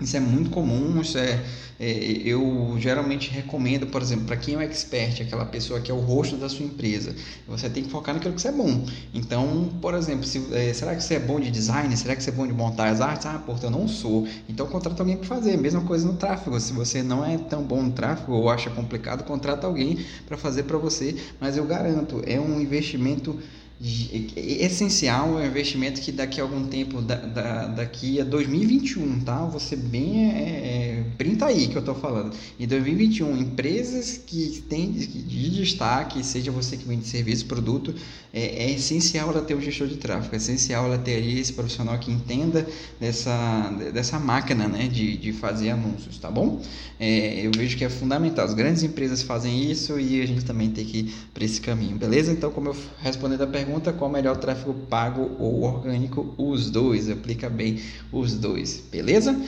Isso 0.00 0.16
é 0.16 0.20
muito 0.20 0.50
comum, 0.50 1.00
isso 1.00 1.18
é, 1.18 1.42
é 1.78 1.90
eu 2.24 2.74
geralmente 2.78 3.30
recomendo, 3.30 3.86
por 3.86 4.00
exemplo, 4.00 4.24
para 4.24 4.36
quem 4.36 4.54
é 4.54 4.58
um 4.58 4.60
expert, 4.62 5.20
aquela 5.20 5.44
pessoa 5.44 5.80
que 5.80 5.90
é 5.90 5.94
o 5.94 6.00
rosto 6.00 6.36
da 6.36 6.48
sua 6.48 6.64
empresa, 6.64 7.14
você 7.46 7.68
tem 7.68 7.84
que 7.84 7.90
focar 7.90 8.14
naquilo 8.14 8.34
que 8.34 8.40
você 8.40 8.48
é 8.48 8.52
bom. 8.52 8.86
Então, 9.12 9.68
por 9.80 9.94
exemplo, 9.94 10.24
se, 10.24 10.42
é, 10.52 10.72
será 10.72 10.96
que 10.96 11.04
você 11.04 11.14
é 11.14 11.20
bom 11.20 11.38
de 11.38 11.50
design? 11.50 11.94
Será 11.96 12.16
que 12.16 12.22
você 12.22 12.30
é 12.30 12.32
bom 12.32 12.46
de 12.46 12.52
montar 12.52 12.88
as 12.88 13.00
artes? 13.00 13.26
Ah, 13.26 13.38
porra, 13.38 13.60
eu 13.64 13.70
não 13.70 13.86
sou. 13.86 14.26
Então, 14.48 14.66
contrata 14.66 15.02
alguém 15.02 15.16
para 15.16 15.26
fazer. 15.26 15.56
Mesma 15.58 15.82
coisa 15.82 16.06
no 16.06 16.14
tráfego. 16.14 16.58
Se 16.58 16.72
você 16.72 17.02
não 17.02 17.24
é 17.24 17.36
tão 17.36 17.62
bom 17.62 17.82
no 17.82 17.92
tráfego 17.92 18.32
ou 18.32 18.48
acha 18.48 18.70
complicado, 18.70 19.24
contrata 19.24 19.66
alguém 19.66 19.98
para 20.26 20.36
fazer 20.36 20.62
para 20.62 20.78
você. 20.78 21.14
Mas 21.38 21.56
eu 21.56 21.64
garanto, 21.64 22.22
é 22.26 22.40
um 22.40 22.60
investimento 22.60 23.38
essencial 23.82 25.40
é 25.40 25.44
um 25.44 25.46
investimento 25.46 26.02
que 26.02 26.12
daqui 26.12 26.38
a 26.38 26.44
algum 26.44 26.66
tempo, 26.66 27.00
da, 27.00 27.14
da, 27.14 27.66
daqui 27.66 28.20
a 28.20 28.24
2021, 28.24 29.20
tá? 29.20 29.46
Você 29.46 29.74
bem 29.74 30.30
é, 30.30 30.38
é, 30.38 31.04
printa 31.16 31.46
aí 31.46 31.66
que 31.66 31.76
eu 31.76 31.80
estou 31.80 31.94
falando. 31.94 32.36
Em 32.58 32.66
2021, 32.66 33.34
empresas 33.38 34.18
que 34.18 34.62
têm 34.68 34.90
de 34.92 35.50
destaque, 35.50 36.22
seja 36.22 36.52
você 36.52 36.76
que 36.76 36.86
vende 36.86 37.06
serviço, 37.06 37.46
produto, 37.46 37.94
é, 38.34 38.64
é, 38.64 38.70
essencial 38.72 39.30
ela 39.30 39.40
ter 39.40 39.54
um 39.54 39.60
gestor 39.62 39.88
de 39.88 39.96
tráfego, 39.96 40.34
é 40.34 40.36
essencial 40.36 40.84
ela 40.84 40.98
ter 40.98 41.26
esse 41.26 41.54
profissional 41.54 41.98
que 41.98 42.10
entenda 42.10 42.66
dessa, 43.00 43.70
dessa 43.94 44.18
máquina, 44.18 44.68
né, 44.68 44.88
de, 44.88 45.16
de 45.16 45.32
fazer 45.32 45.70
anúncios, 45.70 46.18
tá 46.18 46.30
bom? 46.30 46.60
É, 46.98 47.46
eu 47.46 47.50
vejo 47.56 47.78
que 47.78 47.84
é 47.84 47.88
fundamental. 47.88 48.44
As 48.44 48.52
grandes 48.52 48.82
empresas 48.82 49.22
fazem 49.22 49.70
isso 49.70 49.98
e 49.98 50.20
a 50.20 50.26
gente 50.26 50.44
também 50.44 50.70
tem 50.70 50.84
que 50.84 50.98
ir 50.98 51.14
para 51.32 51.44
esse 51.44 51.62
caminho, 51.62 51.96
beleza? 51.96 52.30
Então, 52.30 52.50
como 52.50 52.68
eu 52.68 52.76
respondendo 53.00 53.40
a 53.42 53.46
pergunta 53.46 53.69
pergunta 53.70 53.92
qual 53.92 54.10
o 54.10 54.12
melhor 54.12 54.36
tráfego 54.36 54.74
pago 54.88 55.30
ou 55.38 55.62
orgânico? 55.62 56.34
Os 56.36 56.70
dois, 56.70 57.08
aplica 57.08 57.48
bem 57.48 57.80
os 58.10 58.34
dois, 58.34 58.82
beleza? 58.90 59.40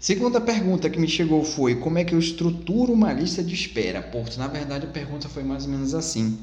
Segunda 0.00 0.40
pergunta 0.40 0.90
que 0.90 0.98
me 0.98 1.06
chegou 1.06 1.44
foi: 1.44 1.76
como 1.76 1.96
é 1.96 2.04
que 2.04 2.12
eu 2.12 2.18
estruturo 2.18 2.92
uma 2.92 3.12
lista 3.12 3.42
de 3.42 3.54
espera? 3.54 4.02
Porto, 4.02 4.36
na 4.36 4.48
verdade 4.48 4.86
a 4.86 4.88
pergunta 4.88 5.28
foi 5.28 5.44
mais 5.44 5.64
ou 5.64 5.70
menos 5.70 5.94
assim. 5.94 6.38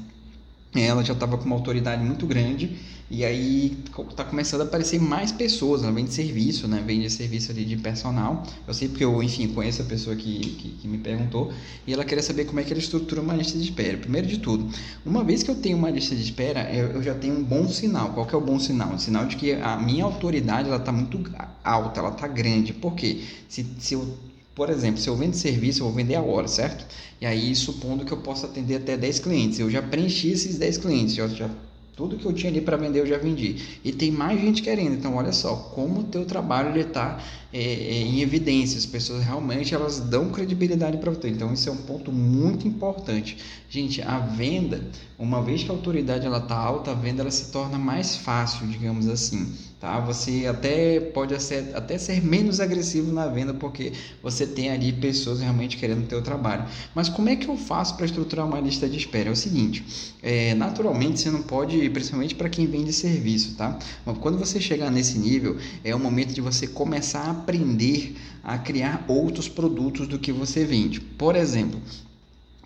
Ela 0.74 1.04
já 1.04 1.12
estava 1.12 1.36
com 1.36 1.44
uma 1.44 1.56
autoridade 1.56 2.02
muito 2.02 2.26
grande 2.26 2.78
e 3.08 3.24
aí 3.24 3.78
está 4.10 4.24
começando 4.24 4.62
a 4.62 4.64
aparecer 4.64 5.00
mais 5.00 5.30
pessoas, 5.30 5.84
ela 5.84 5.92
vende 5.92 6.12
serviço, 6.12 6.66
né? 6.66 6.82
Vende 6.84 7.08
serviço 7.08 7.52
ali 7.52 7.64
de 7.64 7.76
personal. 7.76 8.42
Eu 8.66 8.74
sei 8.74 8.88
porque 8.88 9.04
eu, 9.04 9.22
enfim, 9.22 9.46
conheço 9.46 9.80
a 9.82 9.84
pessoa 9.84 10.16
que, 10.16 10.40
que, 10.40 10.68
que, 10.70 10.88
me 10.88 10.98
perguntou 10.98 11.52
e 11.86 11.92
ela 11.92 12.04
queria 12.04 12.22
saber 12.22 12.46
como 12.46 12.58
é 12.58 12.64
que 12.64 12.72
ela 12.72 12.80
estrutura 12.80 13.20
uma 13.20 13.34
lista 13.34 13.56
de 13.56 13.62
espera. 13.62 13.96
Primeiro 13.96 14.26
de 14.26 14.38
tudo, 14.38 14.68
uma 15.04 15.22
vez 15.22 15.44
que 15.44 15.50
eu 15.50 15.54
tenho 15.54 15.76
uma 15.76 15.88
lista 15.88 16.16
de 16.16 16.22
espera, 16.22 16.68
eu, 16.74 16.92
eu 16.92 17.02
já 17.02 17.14
tenho 17.14 17.38
um 17.38 17.44
bom 17.44 17.68
sinal. 17.68 18.12
Qual 18.12 18.26
que 18.26 18.34
é 18.34 18.38
o 18.38 18.40
bom 18.40 18.58
sinal? 18.58 18.94
O 18.94 18.98
sinal 18.98 19.26
de 19.26 19.36
que 19.36 19.52
a 19.52 19.76
minha 19.76 20.04
autoridade 20.04 20.68
ela 20.68 20.78
está 20.78 20.90
muito 20.90 21.22
alta, 21.62 22.00
ela 22.00 22.10
está 22.10 22.26
grande. 22.26 22.72
Por 22.72 22.94
quê? 22.96 23.22
Se, 23.48 23.64
se 23.78 23.94
eu 23.94 24.16
Por 24.52 24.68
exemplo, 24.68 25.00
se 25.00 25.08
eu 25.08 25.14
vendo 25.16 25.34
serviço, 25.34 25.80
eu 25.80 25.86
vou 25.86 25.94
vender 25.94 26.16
a 26.16 26.22
hora, 26.22 26.48
certo? 26.48 26.84
E 27.20 27.26
aí, 27.26 27.54
supondo 27.54 28.04
que 28.04 28.12
eu 28.12 28.18
possa 28.18 28.46
atender 28.46 28.76
até 28.76 28.96
10 28.96 29.20
clientes, 29.20 29.60
eu 29.60 29.70
já 29.70 29.80
preenchi 29.80 30.30
esses 30.30 30.58
10 30.58 30.78
clientes, 30.78 31.16
eu 31.16 31.28
já 31.28 31.48
tudo 31.96 32.18
que 32.18 32.26
eu 32.26 32.32
tinha 32.34 32.52
ali 32.52 32.60
para 32.60 32.76
vender 32.76 33.00
eu 33.00 33.06
já 33.06 33.16
vendi. 33.16 33.80
E 33.82 33.90
tem 33.90 34.12
mais 34.12 34.38
gente 34.38 34.60
querendo. 34.60 34.94
Então, 34.94 35.16
olha 35.16 35.32
só, 35.32 35.56
como 35.74 36.00
o 36.00 36.04
teu 36.04 36.26
trabalho 36.26 36.78
está 36.78 37.18
é, 37.50 37.58
é, 37.58 38.02
em 38.02 38.20
evidência. 38.20 38.76
As 38.76 38.84
pessoas 38.84 39.24
realmente 39.24 39.74
elas 39.74 39.98
dão 39.98 40.28
credibilidade 40.28 40.98
para 40.98 41.10
você. 41.10 41.30
Então, 41.30 41.54
isso 41.54 41.70
é 41.70 41.72
um 41.72 41.78
ponto 41.78 42.12
muito 42.12 42.68
importante. 42.68 43.38
Gente, 43.70 44.02
a 44.02 44.18
venda, 44.18 44.82
uma 45.18 45.42
vez 45.42 45.64
que 45.64 45.70
a 45.70 45.74
autoridade 45.74 46.26
está 46.26 46.54
alta, 46.54 46.90
a 46.90 46.94
venda 46.94 47.22
ela 47.22 47.30
se 47.30 47.50
torna 47.50 47.78
mais 47.78 48.14
fácil, 48.14 48.66
digamos 48.66 49.08
assim 49.08 49.54
tá? 49.80 50.00
Você 50.00 50.46
até 50.46 51.00
pode 51.00 51.40
ser, 51.42 51.74
até 51.74 51.98
ser 51.98 52.24
menos 52.24 52.60
agressivo 52.60 53.12
na 53.12 53.26
venda 53.26 53.52
porque 53.52 53.92
você 54.22 54.46
tem 54.46 54.70
ali 54.70 54.92
pessoas 54.92 55.40
realmente 55.40 55.76
querendo 55.76 56.04
o 56.04 56.06
teu 56.06 56.22
trabalho. 56.22 56.64
Mas 56.94 57.08
como 57.08 57.28
é 57.28 57.36
que 57.36 57.48
eu 57.48 57.56
faço 57.56 57.96
para 57.96 58.06
estruturar 58.06 58.46
uma 58.46 58.60
lista 58.60 58.88
de 58.88 58.96
espera? 58.96 59.28
É 59.28 59.32
o 59.32 59.36
seguinte, 59.36 59.84
é, 60.22 60.54
naturalmente 60.54 61.20
você 61.20 61.30
não 61.30 61.42
pode, 61.42 61.88
principalmente 61.90 62.34
para 62.34 62.48
quem 62.48 62.66
vende 62.66 62.92
serviço, 62.92 63.54
tá? 63.56 63.78
Mas 64.04 64.18
quando 64.18 64.38
você 64.38 64.60
chegar 64.60 64.90
nesse 64.90 65.18
nível, 65.18 65.56
é 65.84 65.94
o 65.94 65.98
momento 65.98 66.32
de 66.32 66.40
você 66.40 66.66
começar 66.66 67.20
a 67.20 67.30
aprender 67.30 68.16
a 68.42 68.56
criar 68.58 69.04
outros 69.08 69.48
produtos 69.48 70.06
do 70.06 70.18
que 70.18 70.30
você 70.30 70.64
vende. 70.64 71.00
Por 71.00 71.34
exemplo, 71.34 71.80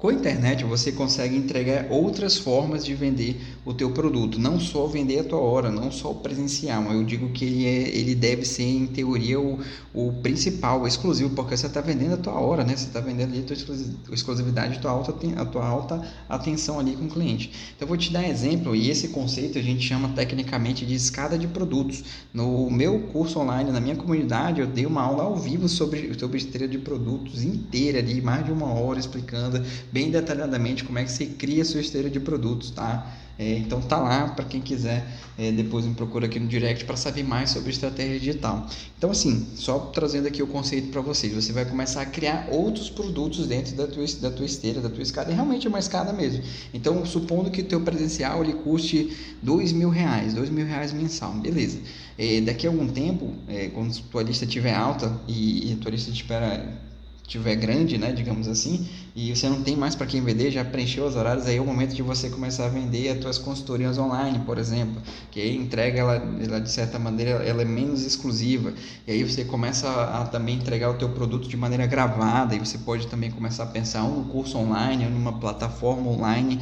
com 0.01 0.09
a 0.09 0.15
internet 0.15 0.65
você 0.65 0.91
consegue 0.91 1.37
entregar 1.37 1.87
outras 1.91 2.39
formas 2.39 2.83
de 2.83 2.95
vender 2.95 3.39
o 3.67 3.75
teu 3.75 3.91
produto, 3.91 4.41
não 4.41 4.59
só 4.59 4.87
vender 4.87 5.21
a 5.21 5.25
tua 5.25 5.39
hora, 5.39 5.71
não 5.71 5.93
só 5.93 6.13
o 6.13 6.15
presencial. 6.15 6.83
Eu 6.91 7.05
digo 7.05 7.29
que 7.29 7.45
ele, 7.45 7.67
é, 7.67 7.89
ele 7.91 8.15
deve 8.15 8.47
ser 8.47 8.63
em 8.63 8.87
teoria 8.87 9.39
o, 9.39 9.61
o 9.93 10.13
principal, 10.23 10.81
o 10.81 10.87
exclusivo, 10.87 11.35
porque 11.35 11.55
você 11.55 11.67
está 11.67 11.83
vendendo 11.83 12.15
a 12.15 12.17
tua 12.17 12.33
hora, 12.33 12.65
né? 12.65 12.75
Você 12.75 12.87
está 12.87 12.99
vendendo 12.99 13.35
ali 13.35 13.41
a 13.41 14.05
tua 14.07 14.15
exclusividade, 14.15 14.79
a 14.79 14.81
tua 14.81 14.91
alta, 14.91 15.15
a 15.37 15.45
tua 15.45 15.67
alta 15.67 16.03
atenção 16.31 16.81
ali 16.81 16.97
com 16.97 17.05
o 17.05 17.11
cliente. 17.11 17.53
Então 17.77 17.85
eu 17.85 17.89
vou 17.89 17.97
te 17.99 18.11
dar 18.11 18.21
um 18.21 18.27
exemplo 18.27 18.75
e 18.75 18.89
esse 18.91 19.09
conceito 19.09 19.59
a 19.59 19.63
gente 19.63 19.87
chama 19.87 20.09
tecnicamente 20.11 20.87
de 20.87 20.95
escada 20.95 21.37
de 21.37 21.47
produtos. 21.47 22.03
No 22.33 22.71
meu 22.71 23.01
curso 23.13 23.39
online, 23.39 23.71
na 23.71 23.81
minha 23.81 23.97
comunidade, 23.97 24.63
eu 24.63 24.67
dei 24.67 24.87
uma 24.87 25.03
aula 25.03 25.25
ao 25.25 25.37
vivo 25.37 25.69
sobre 25.69 26.19
sobre 26.19 26.39
esteira 26.39 26.67
de 26.67 26.79
produtos 26.79 27.43
inteira 27.43 27.99
ali, 27.99 28.23
mais 28.23 28.47
de 28.47 28.51
uma 28.51 28.73
hora 28.73 28.99
explicando 28.99 29.63
bem 29.93 30.11
detalhadamente 30.11 30.85
como 30.85 30.99
é 30.99 31.05
que 31.05 31.13
você 31.13 31.27
cria 31.27 31.63
a 31.63 31.65
sua 31.65 31.81
esteira 31.81 32.11
de 32.11 32.21
produtos, 32.21 32.71
tá? 32.71 33.17
É, 33.39 33.57
então 33.57 33.81
tá 33.81 33.97
lá 33.97 34.29
para 34.29 34.45
quem 34.45 34.61
quiser 34.61 35.03
é, 35.39 35.51
depois 35.51 35.87
me 35.87 35.95
procura 35.95 36.27
aqui 36.27 36.39
no 36.39 36.47
direct 36.47 36.85
para 36.85 36.95
saber 36.95 37.23
mais 37.23 37.49
sobre 37.49 37.71
estratégia 37.71 38.21
digital. 38.21 38.69
Então 38.99 39.11
assim, 39.11 39.47
só 39.55 39.79
trazendo 39.79 40.29
aqui 40.29 40.43
o 40.43 40.47
conceito 40.47 40.89
para 40.89 41.01
vocês, 41.01 41.33
você 41.33 41.51
vai 41.51 41.65
começar 41.65 42.03
a 42.03 42.05
criar 42.05 42.49
outros 42.51 42.91
produtos 42.91 43.47
dentro 43.47 43.75
da 43.75 43.87
tua, 43.87 44.05
da 44.21 44.31
tua 44.31 44.45
esteira, 44.45 44.83
da 44.83 44.91
tua 44.91 45.03
escada, 45.03 45.31
e 45.31 45.35
realmente 45.35 45.67
é 45.67 45.71
uma 45.71 45.79
escada 45.79 46.13
mesmo. 46.13 46.43
Então 46.75 47.07
supondo 47.07 47.51
que 47.51 47.63
o 47.63 47.65
teu 47.65 47.81
presencial 47.81 48.45
ele 48.45 48.53
custe 48.53 49.17
dois 49.43 49.73
mil 49.73 49.89
reais, 49.89 50.35
dois 50.35 50.51
mil 50.51 50.67
reais 50.67 50.93
mensal, 50.93 51.33
beleza? 51.33 51.79
É, 52.19 52.43
daqui 52.43 52.67
a 52.67 52.71
algum 52.71 52.89
tempo, 52.89 53.33
é, 53.49 53.69
quando 53.69 53.99
tua 54.11 54.23
lista 54.23 54.45
estiver 54.45 54.75
alta 54.75 55.19
e, 55.27 55.73
e 55.73 55.77
tua 55.77 55.91
lista 55.91 56.11
espera 56.11 56.90
tiver 57.31 57.55
grande, 57.55 57.97
né, 57.97 58.11
digamos 58.11 58.49
assim, 58.49 58.89
e 59.15 59.35
você 59.35 59.49
não 59.49 59.63
tem 59.63 59.77
mais 59.77 59.95
para 59.95 60.05
quem 60.05 60.21
vender, 60.21 60.51
já 60.51 60.65
preencheu 60.65 61.07
os 61.07 61.15
horários, 61.15 61.47
aí 61.47 61.59
é 61.59 61.61
o 61.61 61.65
momento 61.65 61.95
de 61.95 62.03
você 62.03 62.29
começar 62.29 62.67
a 62.67 62.69
vender 62.69 63.09
as 63.09 63.23
suas 63.23 63.39
consultorias 63.39 63.99
online, 63.99 64.41
por 64.41 64.59
exemplo, 64.59 65.01
que 65.31 65.41
aí 65.41 65.57
entrega 65.57 66.01
ela, 66.01 66.17
ela, 66.17 66.61
de 66.61 66.69
certa 66.69 66.99
maneira 66.99 67.31
ela 67.45 67.63
é 67.63 67.65
menos 67.65 68.05
exclusiva, 68.05 68.75
e 69.07 69.13
aí 69.13 69.23
você 69.23 69.45
começa 69.45 69.89
a, 69.89 70.23
a 70.23 70.25
também 70.27 70.57
entregar 70.57 70.91
o 70.91 70.95
teu 70.95 71.09
produto 71.11 71.49
de 71.49 71.57
maneira 71.57 71.87
gravada, 71.87 72.57
e 72.57 72.59
você 72.59 72.79
pode 72.79 73.07
também 73.07 73.31
começar 73.31 73.63
a 73.63 73.67
pensar 73.67 74.03
um 74.03 74.25
curso 74.25 74.59
online, 74.59 75.05
numa 75.07 75.39
plataforma 75.39 76.11
online 76.11 76.59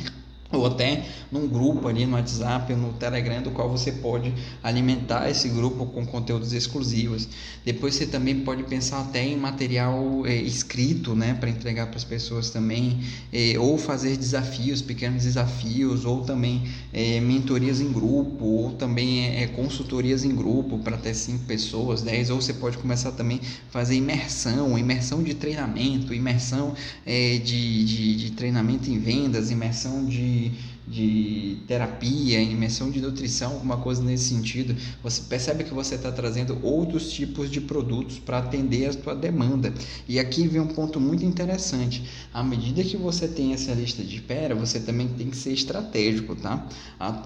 ou 0.50 0.66
até 0.66 1.04
num 1.30 1.46
grupo 1.46 1.88
ali 1.88 2.06
no 2.06 2.16
WhatsApp 2.16 2.72
no 2.74 2.94
Telegram, 2.94 3.42
do 3.42 3.50
qual 3.50 3.68
você 3.68 3.92
pode 3.92 4.32
alimentar 4.62 5.28
esse 5.28 5.48
grupo 5.48 5.84
com 5.86 6.06
conteúdos 6.06 6.54
exclusivos. 6.54 7.28
Depois 7.64 7.94
você 7.94 8.06
também 8.06 8.40
pode 8.40 8.62
pensar 8.62 9.00
até 9.02 9.22
em 9.22 9.36
material 9.36 10.24
é, 10.24 10.34
escrito, 10.34 11.14
né, 11.14 11.34
para 11.34 11.50
entregar 11.50 11.88
para 11.88 11.96
as 11.96 12.04
pessoas 12.04 12.48
também, 12.48 13.00
é, 13.30 13.58
ou 13.58 13.76
fazer 13.76 14.16
desafios, 14.16 14.80
pequenos 14.80 15.24
desafios, 15.24 16.06
ou 16.06 16.22
também 16.22 16.62
é, 16.94 17.20
mentorias 17.20 17.80
em 17.80 17.92
grupo, 17.92 18.44
ou 18.44 18.72
também 18.72 19.48
consultorias 19.48 20.24
em 20.24 20.34
grupo 20.34 20.78
para 20.78 20.96
até 20.96 21.12
cinco 21.12 21.44
pessoas, 21.44 22.00
10, 22.00 22.30
ou 22.30 22.40
você 22.40 22.54
pode 22.54 22.78
começar 22.78 23.12
também 23.12 23.40
fazer 23.70 23.96
imersão, 23.96 24.78
imersão 24.78 25.22
de 25.22 25.34
treinamento, 25.34 26.14
imersão 26.14 26.74
de, 27.06 27.84
de, 27.84 28.16
de 28.16 28.30
treinamento 28.32 28.90
em 28.90 28.98
vendas, 28.98 29.50
imersão 29.50 30.04
de 30.06 30.37
the 30.38 30.77
de, 30.90 31.58
terapia, 31.66 32.40
imersão 32.40 32.90
de 32.90 33.00
nutrição, 33.00 33.52
alguma 33.52 33.76
coisa 33.76 34.02
nesse 34.02 34.34
sentido, 34.34 34.74
você 35.02 35.22
percebe 35.22 35.64
que 35.64 35.74
você 35.74 35.96
está 35.96 36.10
trazendo 36.10 36.58
outros 36.62 37.12
tipos 37.12 37.50
de 37.50 37.60
produtos 37.60 38.18
para 38.18 38.38
atender 38.38 38.86
a 38.86 38.92
sua 38.92 39.14
demanda. 39.14 39.72
E 40.08 40.18
aqui 40.18 40.46
vem 40.46 40.60
um 40.60 40.66
ponto 40.66 40.98
muito 40.98 41.24
interessante. 41.24 42.08
À 42.32 42.42
medida 42.42 42.82
que 42.82 42.96
você 42.96 43.28
tem 43.28 43.52
essa 43.52 43.72
lista 43.72 44.02
de 44.02 44.16
espera, 44.16 44.54
você 44.54 44.80
também 44.80 45.08
tem 45.08 45.28
que 45.28 45.36
ser 45.36 45.52
estratégico, 45.52 46.34
tá? 46.34 46.66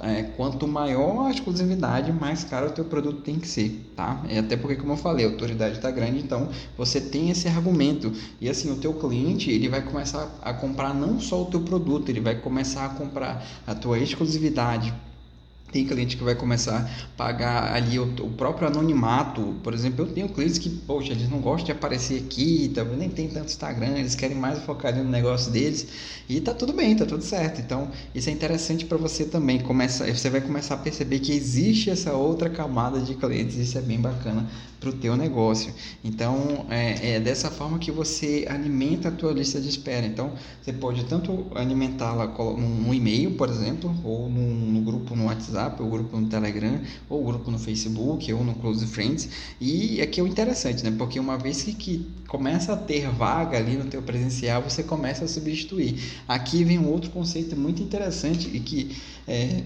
É, 0.02 0.22
quanto 0.36 0.66
maior 0.66 1.26
a 1.26 1.30
exclusividade, 1.30 2.12
mais 2.12 2.44
caro 2.44 2.68
o 2.68 2.70
teu 2.70 2.84
produto 2.84 3.22
tem 3.22 3.38
que 3.38 3.46
ser, 3.46 3.92
tá? 3.94 4.24
É 4.28 4.38
até 4.38 4.56
porque, 4.56 4.76
como 4.76 4.92
eu 4.92 4.96
falei, 4.96 5.24
a 5.24 5.28
autoridade 5.28 5.76
está 5.76 5.90
grande, 5.90 6.18
então 6.18 6.48
você 6.76 7.00
tem 7.00 7.30
esse 7.30 7.46
argumento. 7.48 8.12
E 8.40 8.48
assim, 8.48 8.70
o 8.70 8.76
teu 8.76 8.92
cliente, 8.94 9.50
ele 9.50 9.68
vai 9.68 9.82
começar 9.82 10.28
a 10.42 10.52
comprar 10.52 10.94
não 10.94 11.20
só 11.20 11.42
o 11.42 11.46
teu 11.46 11.60
produto, 11.60 12.08
ele 12.08 12.20
vai 12.20 12.34
começar 12.34 12.86
a 12.86 12.88
comprar 12.90 13.44
a 13.66 13.74
tua 13.74 13.98
exclusividade 13.98 14.92
tem 15.72 15.86
cliente 15.86 16.16
que 16.16 16.22
vai 16.22 16.34
começar 16.34 16.78
a 16.78 17.16
pagar 17.16 17.74
ali 17.74 17.98
o, 17.98 18.04
o, 18.20 18.30
próprio 18.30 18.68
anonimato. 18.68 19.54
Por 19.62 19.72
exemplo, 19.72 20.04
eu 20.04 20.12
tenho 20.12 20.28
clientes 20.28 20.58
que, 20.58 20.68
poxa, 20.68 21.12
eles 21.12 21.30
não 21.30 21.40
gostam 21.40 21.66
de 21.66 21.72
aparecer 21.72 22.22
aqui, 22.22 22.70
tá, 22.74 22.84
nem 22.84 23.08
tem 23.08 23.28
tanto 23.28 23.46
Instagram, 23.46 23.96
eles 23.96 24.14
querem 24.14 24.36
mais 24.36 24.58
focar 24.60 24.94
no 24.94 25.02
negócio 25.02 25.50
deles. 25.50 25.86
E 26.28 26.40
tá 26.40 26.52
tudo 26.52 26.72
bem, 26.74 26.94
tá 26.94 27.06
tudo 27.06 27.24
certo. 27.24 27.60
Então, 27.60 27.90
isso 28.14 28.28
é 28.28 28.32
interessante 28.32 28.84
para 28.84 28.98
você 28.98 29.24
também. 29.24 29.60
Começa, 29.60 30.06
você 30.12 30.28
vai 30.28 30.42
começar 30.42 30.74
a 30.74 30.78
perceber 30.78 31.20
que 31.20 31.32
existe 31.32 31.88
essa 31.90 32.12
outra 32.12 32.50
camada 32.50 33.00
de 33.00 33.14
clientes. 33.14 33.56
Isso 33.56 33.78
é 33.78 33.80
bem 33.80 34.00
bacana 34.00 34.46
para 34.82 34.90
o 34.90 34.92
teu 34.92 35.16
negócio. 35.16 35.72
Então, 36.02 36.66
é, 36.68 37.14
é, 37.14 37.20
dessa 37.20 37.50
forma 37.50 37.78
que 37.78 37.92
você 37.92 38.46
alimenta 38.50 39.08
a 39.08 39.12
tua 39.12 39.32
lista 39.32 39.60
de 39.60 39.68
espera. 39.68 40.04
Então, 40.04 40.32
você 40.60 40.72
pode 40.72 41.04
tanto 41.04 41.46
alimentá-la 41.54 42.26
num 42.26 42.92
e-mail, 42.92 43.30
por 43.32 43.48
exemplo, 43.48 43.94
ou 44.04 44.28
num 44.28 44.82
grupo 44.82 45.14
no 45.14 45.26
WhatsApp, 45.26 45.52
WhatsApp, 45.62 45.82
ou 45.82 45.88
grupo 45.88 46.18
no 46.18 46.28
Telegram, 46.28 46.80
ou 47.08 47.24
grupo 47.24 47.50
no 47.50 47.58
Facebook, 47.58 48.32
ou 48.32 48.44
no 48.44 48.54
Close 48.54 48.86
Friends. 48.86 49.28
E 49.60 50.00
aqui 50.00 50.20
é 50.20 50.22
o 50.22 50.26
interessante, 50.26 50.82
né? 50.82 50.92
Porque 50.96 51.18
uma 51.20 51.38
vez 51.38 51.62
que, 51.62 51.72
que 51.74 52.06
começa 52.26 52.72
a 52.72 52.76
ter 52.76 53.08
vaga 53.08 53.58
ali 53.58 53.76
no 53.76 53.84
teu 53.84 54.02
presencial, 54.02 54.62
você 54.62 54.82
começa 54.82 55.24
a 55.24 55.28
substituir. 55.28 56.00
Aqui 56.26 56.64
vem 56.64 56.78
um 56.78 56.88
outro 56.88 57.10
conceito 57.10 57.56
muito 57.56 57.82
interessante 57.82 58.50
e 58.52 58.60
que 58.60 58.96
é, 59.26 59.62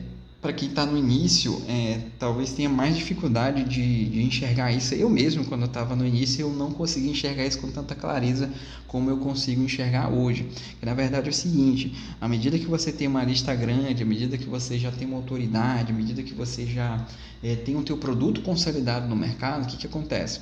para 0.46 0.52
quem 0.52 0.68
está 0.68 0.86
no 0.86 0.96
início, 0.96 1.60
é, 1.66 2.02
talvez 2.20 2.52
tenha 2.52 2.68
mais 2.68 2.96
dificuldade 2.96 3.64
de, 3.64 4.04
de 4.04 4.22
enxergar 4.22 4.70
isso. 4.70 4.94
Eu 4.94 5.10
mesmo, 5.10 5.44
quando 5.44 5.62
eu 5.62 5.66
estava 5.66 5.96
no 5.96 6.06
início, 6.06 6.42
eu 6.42 6.52
não 6.52 6.70
conseguia 6.70 7.10
enxergar 7.10 7.44
isso 7.44 7.58
com 7.58 7.68
tanta 7.68 7.96
clareza 7.96 8.48
como 8.86 9.10
eu 9.10 9.16
consigo 9.16 9.60
enxergar 9.60 10.08
hoje. 10.08 10.46
Que, 10.78 10.86
na 10.86 10.94
verdade 10.94 11.26
é 11.26 11.30
o 11.30 11.34
seguinte: 11.34 11.92
à 12.20 12.28
medida 12.28 12.56
que 12.56 12.66
você 12.66 12.92
tem 12.92 13.08
uma 13.08 13.24
lista 13.24 13.52
grande, 13.56 14.04
à 14.04 14.06
medida 14.06 14.38
que 14.38 14.48
você 14.48 14.78
já 14.78 14.92
tem 14.92 15.08
uma 15.08 15.16
autoridade, 15.16 15.90
à 15.90 15.94
medida 15.96 16.22
que 16.22 16.32
você 16.32 16.64
já 16.64 17.04
é, 17.42 17.56
tem 17.56 17.74
o 17.74 17.82
teu 17.82 17.96
produto 17.96 18.40
consolidado 18.42 19.08
no 19.08 19.16
mercado, 19.16 19.64
o 19.64 19.66
que, 19.66 19.76
que 19.76 19.86
acontece? 19.88 20.38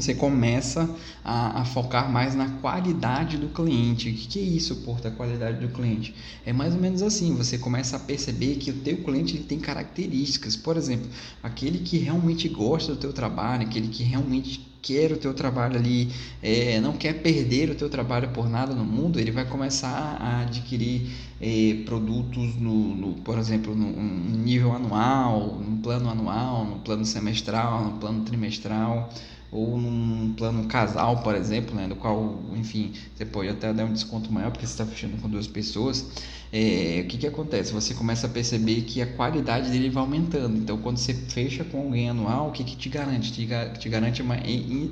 Você 0.00 0.14
começa 0.14 0.88
a, 1.24 1.60
a, 1.60 1.64
focar 1.64 2.10
mais 2.10 2.34
na 2.34 2.48
qualidade 2.48 3.36
do 3.36 3.48
cliente. 3.48 4.08
O 4.08 4.14
que, 4.14 4.26
que 4.28 4.38
é 4.38 4.42
isso, 4.42 4.76
Porto, 4.76 5.08
a 5.08 5.10
qualidade 5.10 5.58
do 5.58 5.68
cliente? 5.68 6.14
É 6.44 6.52
mais 6.52 6.74
ou 6.74 6.80
menos 6.80 7.02
assim, 7.02 7.34
você 7.34 7.58
começa 7.58 7.96
a 7.96 8.00
perceber 8.00 8.56
que 8.56 8.70
o 8.70 8.74
teu 8.74 8.98
cliente 8.98 9.36
ele 9.36 9.44
tem 9.44 9.58
características. 9.58 10.56
Por 10.56 10.76
exemplo, 10.76 11.08
aquele 11.42 11.78
que 11.78 11.98
realmente 11.98 12.48
gosta 12.48 12.92
do 12.94 12.98
teu 12.98 13.12
trabalho, 13.12 13.62
aquele 13.62 13.88
que 13.88 14.02
realmente 14.02 14.66
quer 14.86 15.10
o 15.10 15.16
teu 15.16 15.34
trabalho 15.34 15.76
ali, 15.76 16.12
é, 16.40 16.80
não 16.80 16.92
quer 16.92 17.14
perder 17.14 17.70
o 17.70 17.74
teu 17.74 17.90
trabalho 17.90 18.28
por 18.28 18.48
nada 18.48 18.72
no 18.72 18.84
mundo, 18.84 19.18
ele 19.18 19.32
vai 19.32 19.44
começar 19.44 20.16
a 20.20 20.42
adquirir 20.42 21.10
é, 21.40 21.82
produtos, 21.84 22.54
no, 22.54 22.94
no, 22.94 23.14
por 23.14 23.36
exemplo, 23.36 23.74
no 23.74 23.90
nível 24.36 24.72
anual, 24.72 25.58
no 25.58 25.78
plano 25.78 26.08
anual, 26.08 26.64
no 26.64 26.78
plano 26.78 27.04
semestral, 27.04 27.84
no 27.84 27.98
plano 27.98 28.22
trimestral, 28.22 29.12
ou 29.56 29.78
num 29.78 30.34
plano 30.34 30.64
casal, 30.66 31.22
por 31.22 31.34
exemplo, 31.34 31.74
né, 31.74 31.86
no 31.86 31.96
qual, 31.96 32.38
enfim, 32.54 32.92
você 33.14 33.24
pode 33.24 33.48
até 33.48 33.72
dar 33.72 33.86
um 33.86 33.92
desconto 33.92 34.30
maior 34.30 34.50
porque 34.50 34.66
você 34.66 34.72
está 34.72 34.84
fechando 34.84 35.16
com 35.16 35.28
duas 35.28 35.46
pessoas. 35.46 36.04
É, 36.52 37.00
o 37.04 37.08
que, 37.08 37.18
que 37.18 37.26
acontece? 37.26 37.72
Você 37.72 37.94
começa 37.94 38.26
a 38.26 38.30
perceber 38.30 38.82
que 38.82 39.00
a 39.00 39.06
qualidade 39.06 39.70
dele 39.70 39.90
vai 39.90 40.02
aumentando. 40.02 40.56
Então, 40.56 40.78
quando 40.78 40.98
você 40.98 41.12
fecha 41.12 41.64
com 41.64 41.78
alguém 41.78 42.08
anual, 42.08 42.48
o 42.48 42.52
que, 42.52 42.62
que 42.62 42.76
te 42.76 42.88
garante? 42.88 43.32
Te, 43.32 43.48
te 43.78 43.88
garante 43.88 44.22
uma 44.22 44.36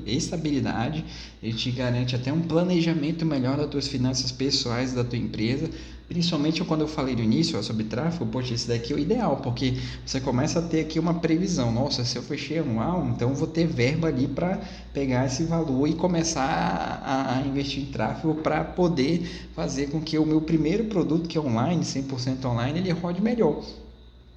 estabilidade, 0.07 1.05
ele 1.43 1.53
te 1.53 1.71
garante 1.71 2.17
até 2.17 2.33
um 2.33 2.41
planejamento 2.41 3.25
melhor 3.25 3.57
das 3.57 3.69
tuas 3.69 3.87
finanças 3.87 4.33
pessoais 4.33 4.93
da 4.93 5.05
tua 5.05 5.19
empresa, 5.19 5.71
Principalmente 6.07 6.63
quando 6.65 6.83
eu 6.83 6.89
falei 6.89 7.17
no 7.17 7.23
início 7.23 7.63
sobre 7.63 7.85
tráfego, 7.85 8.27
poxa, 8.27 8.53
esse 8.53 8.69
daqui 8.69 8.93
é 8.93 8.97
o 8.97 8.99
ideal, 8.99 9.39
porque 9.39 9.75
você 10.05 10.21
começa 10.21 10.59
a 10.59 10.63
ter 10.63 10.81
aqui 10.81 10.99
uma 10.99 11.15
previsão. 11.15 11.73
Nossa, 11.73 12.05
se 12.05 12.17
eu 12.17 12.23
fechei 12.23 12.59
anual, 12.59 13.07
então 13.07 13.35
vou 13.35 13.49
ter 13.49 13.67
verba 13.67 14.09
ali 14.09 14.29
para 14.29 14.61
pegar 14.93 15.25
esse 15.25 15.45
valor 15.45 15.89
e 15.89 15.95
começar 15.95 17.01
a, 17.03 17.39
a 17.39 17.41
investir 17.47 17.85
em 17.85 17.87
tráfego 17.87 18.35
para 18.35 18.63
poder 18.63 19.49
fazer 19.55 19.89
com 19.89 20.01
que 20.01 20.19
o 20.19 20.27
meu 20.27 20.43
primeiro 20.43 20.85
produto, 20.85 21.27
que 21.27 21.39
é 21.39 21.41
online, 21.41 21.83
100% 21.83 22.45
online, 22.45 22.81
ele 22.81 22.91
rode 22.91 23.23
melhor 23.23 23.65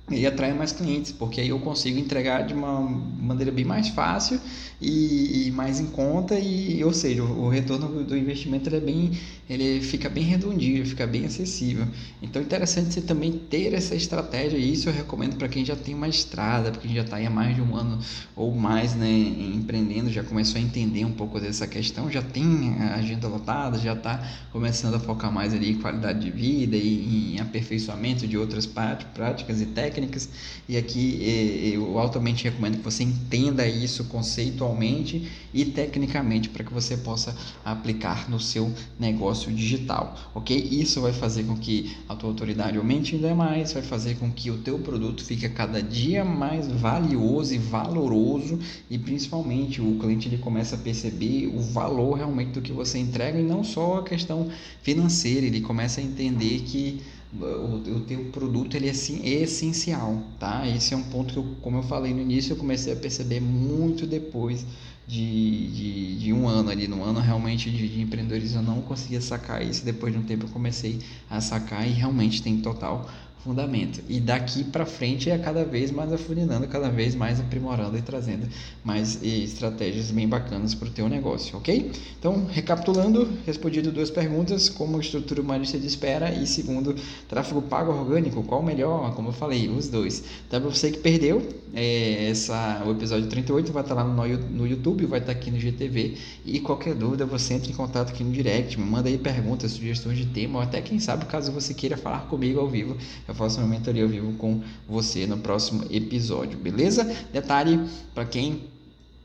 e 0.10 0.26
atrai 0.26 0.54
mais 0.54 0.72
clientes, 0.72 1.12
porque 1.12 1.42
aí 1.42 1.50
eu 1.50 1.60
consigo 1.60 2.00
entregar 2.00 2.48
de 2.48 2.54
uma 2.54 2.80
maneira 2.80 3.52
bem 3.52 3.66
mais 3.66 3.90
fácil 3.90 4.40
e, 4.80 5.48
e 5.48 5.52
mais 5.52 5.82
em 5.82 5.88
conta 5.88 6.40
e, 6.40 6.82
ou 6.82 6.94
seja, 6.94 7.24
o, 7.24 7.46
o 7.46 7.50
retorno 7.50 8.06
do 8.06 8.18
investimento 8.18 8.74
é 8.74 8.80
bem, 8.80 9.12
ele 9.50 9.82
fica 9.82 10.08
bem 10.08 10.24
redondinho, 10.24 10.86
fica 10.86 11.06
bem 11.06 11.26
acessível. 11.26 11.86
Então 12.22 12.42
interessante 12.42 12.94
você 12.94 13.02
também 13.02 13.34
ter 13.34 13.74
essa 13.74 13.96
estratégia 13.96 14.58
e 14.58 14.72
isso 14.72 14.88
eu 14.88 14.94
recomendo 14.94 15.36
para 15.36 15.50
quem 15.50 15.66
já 15.66 15.76
tem 15.76 15.94
uma 15.94 16.08
estrada, 16.08 16.72
para 16.72 16.80
quem 16.80 16.96
já 16.96 17.02
está 17.02 17.18
há 17.18 17.30
mais 17.30 17.56
de 17.56 17.62
um 17.62 17.76
ano 17.76 18.00
ou 18.34 18.56
mais, 18.56 18.96
né, 18.96 19.10
empreendendo, 19.10 20.10
já 20.10 20.24
começou 20.24 20.58
a 20.58 20.64
entender 20.64 21.04
um 21.04 21.12
pouco 21.12 21.38
dessa 21.38 21.68
questão, 21.68 22.10
já 22.10 22.22
tem 22.22 22.78
a 22.80 22.96
agenda 22.96 23.28
lotada, 23.28 23.78
já 23.78 23.92
está 23.92 24.26
começando 24.54 24.94
a 24.94 25.00
focar 25.00 25.34
mais 25.34 25.54
ali 25.54 25.72
em 25.72 25.82
qualidade 25.82 26.22
de 26.22 26.32
vida 26.32 26.78
e 26.78 27.36
em 27.36 27.42
aperfeiçoamento 27.42 28.26
de 28.26 28.38
outras 28.38 28.66
práticas 28.66 29.60
e 29.60 29.66
técnicas 29.66 29.97
técnicas 29.98 30.30
e 30.70 30.78
aqui 30.78 31.72
eu 31.74 31.98
altamente 31.98 32.44
recomendo 32.44 32.78
que 32.78 32.84
você 32.84 33.04
entenda 33.04 33.68
isso 33.68 34.04
conceitualmente 34.06 35.30
e 35.54 35.66
tecnicamente 35.66 36.50
para 36.50 36.64
que 36.64 36.74
você 36.74 36.96
possa 36.98 37.36
aplicar 37.66 38.30
no 38.30 38.40
seu 38.40 38.72
negócio 39.00 39.52
digital, 39.52 40.16
ok? 40.36 40.56
Isso 40.72 41.02
vai 41.02 41.14
fazer 41.14 41.44
com 41.44 41.58
que 41.58 41.98
a 42.08 42.16
tua 42.16 42.30
autoridade 42.30 42.78
aumente 42.78 43.16
ainda 43.16 43.34
mais, 43.34 43.74
vai 43.74 43.82
fazer 43.82 44.16
com 44.16 44.32
que 44.32 44.52
o 44.52 44.58
teu 44.58 44.78
produto 44.80 45.24
fique 45.24 45.48
cada 45.50 45.82
dia 45.82 46.24
mais 46.24 46.68
valioso 46.68 47.56
e 47.56 47.58
valoroso 47.58 48.60
e 48.90 48.98
principalmente 48.98 49.82
o 49.82 49.98
cliente 49.98 50.28
ele 50.28 50.38
começa 50.38 50.76
a 50.76 50.80
perceber 50.80 51.48
o 51.48 51.60
valor 51.62 52.18
realmente 52.18 52.52
do 52.52 52.62
que 52.62 52.72
você 52.72 53.00
entrega 53.00 53.40
e 53.40 53.44
não 53.44 53.64
só 53.64 54.00
a 54.00 54.04
questão 54.04 54.50
financeira, 54.84 55.46
ele 55.46 55.62
começa 55.62 56.00
a 56.02 56.04
entender 56.04 56.60
que 56.62 57.02
o, 57.34 57.76
o 57.76 58.00
teu 58.02 58.26
produto 58.26 58.76
ele 58.76 58.88
é, 58.88 58.92
é 58.92 59.44
essencial, 59.44 60.24
tá? 60.40 60.68
Esse 60.68 60.94
é 60.94 60.98
um 60.98 61.04
ponto 61.04 61.34
que, 61.34 61.40
eu, 61.40 61.56
como 61.62 61.78
eu 61.78 61.84
falei 61.84 62.14
no 62.14 62.22
início, 62.22 62.54
eu 62.54 62.58
comecei 62.58 62.94
a 62.94 62.96
perceber 62.96 63.42
muito 63.42 64.08
depois 64.08 64.66
de, 65.08 65.68
de, 65.72 66.20
de 66.20 66.34
um 66.34 66.48
ano 66.48 66.70
ali, 66.70 66.88
no 66.88 67.04
ano 67.04 67.20
realmente 67.20 67.72
de, 67.72 67.88
de 67.88 68.02
empreendedorismo 68.02 68.60
eu 68.60 68.64
não 68.64 68.82
conseguia 68.82 69.22
sacar 69.22 69.66
isso, 69.66 69.86
depois 69.86 70.12
de 70.14 70.20
um 70.20 70.24
tempo 70.24 70.46
eu 70.46 70.50
comecei 70.50 71.00
a 71.30 71.40
sacar 71.40 71.88
e 71.88 71.92
realmente 71.92 72.42
tem 72.42 72.58
total 72.58 73.10
fundamento. 73.44 74.02
E 74.10 74.20
daqui 74.20 74.64
para 74.64 74.86
frente 74.86 75.30
é 75.30 75.38
cada 75.38 75.64
vez 75.64 75.92
mais 75.92 76.12
afunilando, 76.12 76.68
cada 76.68 76.90
vez 76.90 77.16
mais 77.16 77.40
aprimorando 77.40 77.98
e 77.98 78.02
trazendo 78.02 78.48
mais 78.84 79.22
estratégias 79.24 80.12
bem 80.12 80.28
bacanas 80.28 80.74
para 80.74 80.88
o 80.88 80.92
teu 80.92 81.08
negócio, 81.08 81.58
ok? 81.58 81.92
Então, 82.20 82.46
recapitulando, 82.46 83.30
respondido 83.46 83.92
duas 83.92 84.10
perguntas, 84.10 84.70
como 84.70 85.00
estrutura 85.00 85.42
uma 85.42 85.58
lista 85.58 85.78
de 85.80 85.88
espera 85.88 86.32
e 86.32 86.46
segundo, 86.46 86.96
tráfego 87.28 87.62
pago 87.62 87.92
orgânico, 87.92 88.44
qual 88.44 88.62
o 88.62 88.66
melhor? 88.66 89.14
Como 89.16 89.30
eu 89.30 89.34
falei, 89.34 89.70
os 89.70 89.88
dois. 89.88 90.24
Então, 90.48 90.62
para 90.62 90.70
você 90.70 90.92
que 90.92 91.00
perdeu, 91.00 91.42
é, 91.74 92.30
essa, 92.30 92.84
o 92.86 92.92
episódio 92.92 93.28
38 93.28 93.72
vai 93.72 93.84
estar 93.84 93.94
lá 93.94 94.04
no, 94.04 94.38
no 94.38 94.68
YouTube, 94.68 95.06
vai 95.06 95.20
estar 95.20 95.32
aqui 95.32 95.52
no 95.52 95.60
GTV 95.60 96.18
e 96.46 96.60
qualquer 96.60 96.96
dúvida 96.96 97.26
você 97.26 97.54
entra 97.54 97.72
em 97.72 97.76
contato 97.76 98.10
aqui 98.10 98.24
no 98.24 98.32
direct, 98.32 98.80
me 98.80 98.86
manda 98.86 99.10
aí 99.10 99.18
perguntas, 99.18 99.72
sugestões 99.72 100.18
de 100.18 100.26
tema 100.26 100.60
ou 100.60 100.64
até 100.64 100.82
quem 100.82 101.00
sabe 101.00 101.26
caso 101.26 101.52
você 101.52 101.74
queira 101.74 101.98
falar 101.98 102.28
comigo 102.28 102.60
ao 102.60 102.68
vivo, 102.68 102.98
eu 103.28 103.36
faço 103.36 103.60
uma 103.60 103.68
mentoria 103.68 104.04
ao 104.04 104.10
vivo 104.10 104.34
com 104.34 104.62
você 104.88 105.28
no 105.28 105.38
próximo 105.38 105.86
episódio, 105.90 106.58
beleza? 106.58 107.04
Detalhe 107.32 107.80
para 108.14 108.26
quem 108.26 108.64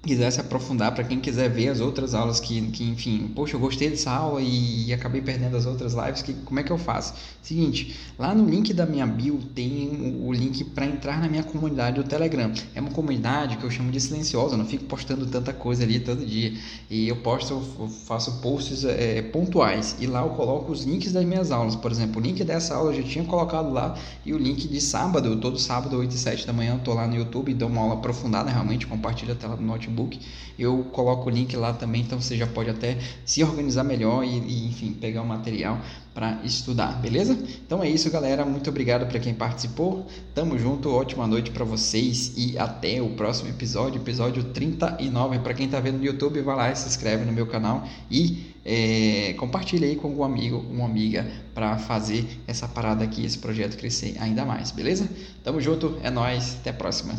quiser 0.03 0.33
se 0.33 0.41
aprofundar, 0.41 0.93
para 0.93 1.05
quem 1.05 1.21
quiser 1.21 1.49
ver 1.49 1.69
as 1.69 1.81
outras 1.81 2.13
aulas 2.13 2.41
que, 2.41 2.61
que, 2.71 2.83
enfim, 2.85 3.31
poxa, 3.37 3.55
eu 3.55 3.61
gostei 3.61 3.89
dessa 3.89 4.11
aula 4.11 4.43
e, 4.43 4.89
e, 4.89 4.93
acabei 4.93 5.23
perdendo 5.23 5.57
as 5.57 5.65
outras 5.65 5.95
lives, 5.95 6.23
que, 6.23 6.33
como 6.33 6.59
é 6.59 6.63
que 6.65 6.73
eu 6.73 6.79
faço? 6.79 7.15
Seguinte, 7.41 7.97
lá 8.19 8.35
no 8.35 8.49
link 8.49 8.73
da 8.73 8.85
minha 8.85 9.07
bio 9.07 9.39
tem 9.55 10.17
o, 10.21 10.27
o 10.27 10.33
link 10.33 10.65
para 10.65 10.87
entrar 10.87 11.21
na 11.21 11.29
minha 11.29 11.45
comunidade 11.45 12.03
do 12.03 12.09
Telegram. 12.09 12.53
É 12.75 12.81
uma 12.81 12.91
comunidade 12.91 13.57
que 13.57 13.65
eu 13.65 13.71
chamo 13.71 13.93
de 13.93 14.01
silenciosa, 14.01 14.55
eu 14.55 14.59
não 14.59 14.67
fico 14.67 14.85
postando 14.85 15.25
tanta 15.27 15.53
coisa 15.53 15.85
ali 15.85 16.01
todo 16.01 16.27
dia. 16.27 16.53
E 16.91 17.07
eu 17.07 17.17
posto, 17.17 17.63
eu 17.79 17.89
faço 17.89 18.41
posts 18.41 18.85
é, 18.85 19.23
pontuais 19.23 19.97
e 20.01 20.07
lá 20.07 20.23
eu 20.23 20.31
coloco 20.31 20.73
os 20.73 20.83
links 20.83 21.13
das 21.13 21.25
minhas 21.25 21.53
aulas. 21.53 21.77
Por 21.77 21.93
exemplo, 21.93 22.21
o 22.21 22.25
link 22.25 22.43
dessa 22.43 22.75
aula 22.75 22.93
eu 22.93 23.03
já 23.03 23.09
tinha 23.09 23.25
colocado 23.25 23.73
lá 23.73 23.97
e 24.27 24.35
o 24.35 24.39
link 24.39 24.67
de 24.67 24.81
sábado, 24.81 25.37
todo 25.37 25.59
sábado, 25.61 25.97
8 25.97 26.13
e 26.13 26.19
7 26.19 26.47
da 26.47 26.53
manhã, 26.53 26.75
eu 26.75 26.81
tô 26.81 26.93
lá 26.93 27.07
no 27.07 27.15
YouTube 27.15 27.51
e 27.51 27.55
dou 27.55 27.69
uma 27.69 27.83
aula 27.83 27.95
aprofundada, 27.95 28.51
realmente 28.51 28.85
compartilho 28.87 29.33
a 29.33 29.37
tela 29.37 29.57
do 29.57 29.63
notebook 29.63 29.92
notebook. 29.93 30.19
Eu 30.59 30.85
coloco 30.93 31.29
o 31.29 31.31
link 31.31 31.57
lá 31.57 31.73
também, 31.73 32.03
então 32.03 32.21
você 32.21 32.37
já 32.37 32.47
pode 32.47 32.71
até 32.71 32.99
se 33.25 33.43
organizar 33.43 33.85
melhor 33.85 34.25
e, 34.25 34.29
e 34.29 34.67
enfim, 34.67 34.93
pegar 34.93 35.23
o 35.23 35.27
material 35.27 35.79
para 36.15 36.41
estudar, 36.45 37.01
beleza? 37.01 37.39
Então 37.67 37.83
é 37.83 37.89
isso, 37.89 38.11
galera. 38.11 38.45
Muito 38.45 38.69
obrigado 38.69 39.07
para 39.07 39.19
quem 39.19 39.33
participou. 39.33 40.07
Tamo 40.35 40.59
junto, 40.59 40.91
ótima 40.91 41.27
noite 41.27 41.51
para 41.51 41.65
vocês 41.65 42.35
e 42.37 42.59
até 42.59 43.01
o 43.01 43.11
próximo 43.11 43.49
episódio, 43.49 44.01
episódio 44.01 44.45
39. 44.45 45.39
Para 45.39 45.55
quem 45.55 45.69
tá 45.69 45.81
vendo 45.81 45.99
no 45.99 46.05
YouTube, 46.05 46.41
vai 46.43 46.57
lá 46.57 46.71
e 46.71 46.77
se 46.77 46.87
inscreve 46.87 47.25
no 47.25 47.33
meu 47.33 47.47
canal 47.47 47.87
e 48.11 48.53
é, 48.65 49.35
compartilha 49.39 49.89
aí 49.89 49.97
com 49.97 50.09
algum 50.09 50.23
amigo, 50.23 50.65
uma 50.71 50.85
amiga 50.85 51.27
para 51.55 51.79
fazer 51.79 52.27
essa 52.47 52.69
parada 52.69 53.03
aqui, 53.03 53.25
esse 53.25 53.39
projeto 53.39 53.77
crescer 53.77 54.17
ainda 54.21 54.45
mais, 54.45 54.71
beleza? 54.71 55.09
Tamo 55.43 55.61
junto, 55.61 55.99
é 56.03 56.11
nós, 56.11 56.57
até 56.61 56.71
a 56.71 56.75
próxima. 56.75 57.15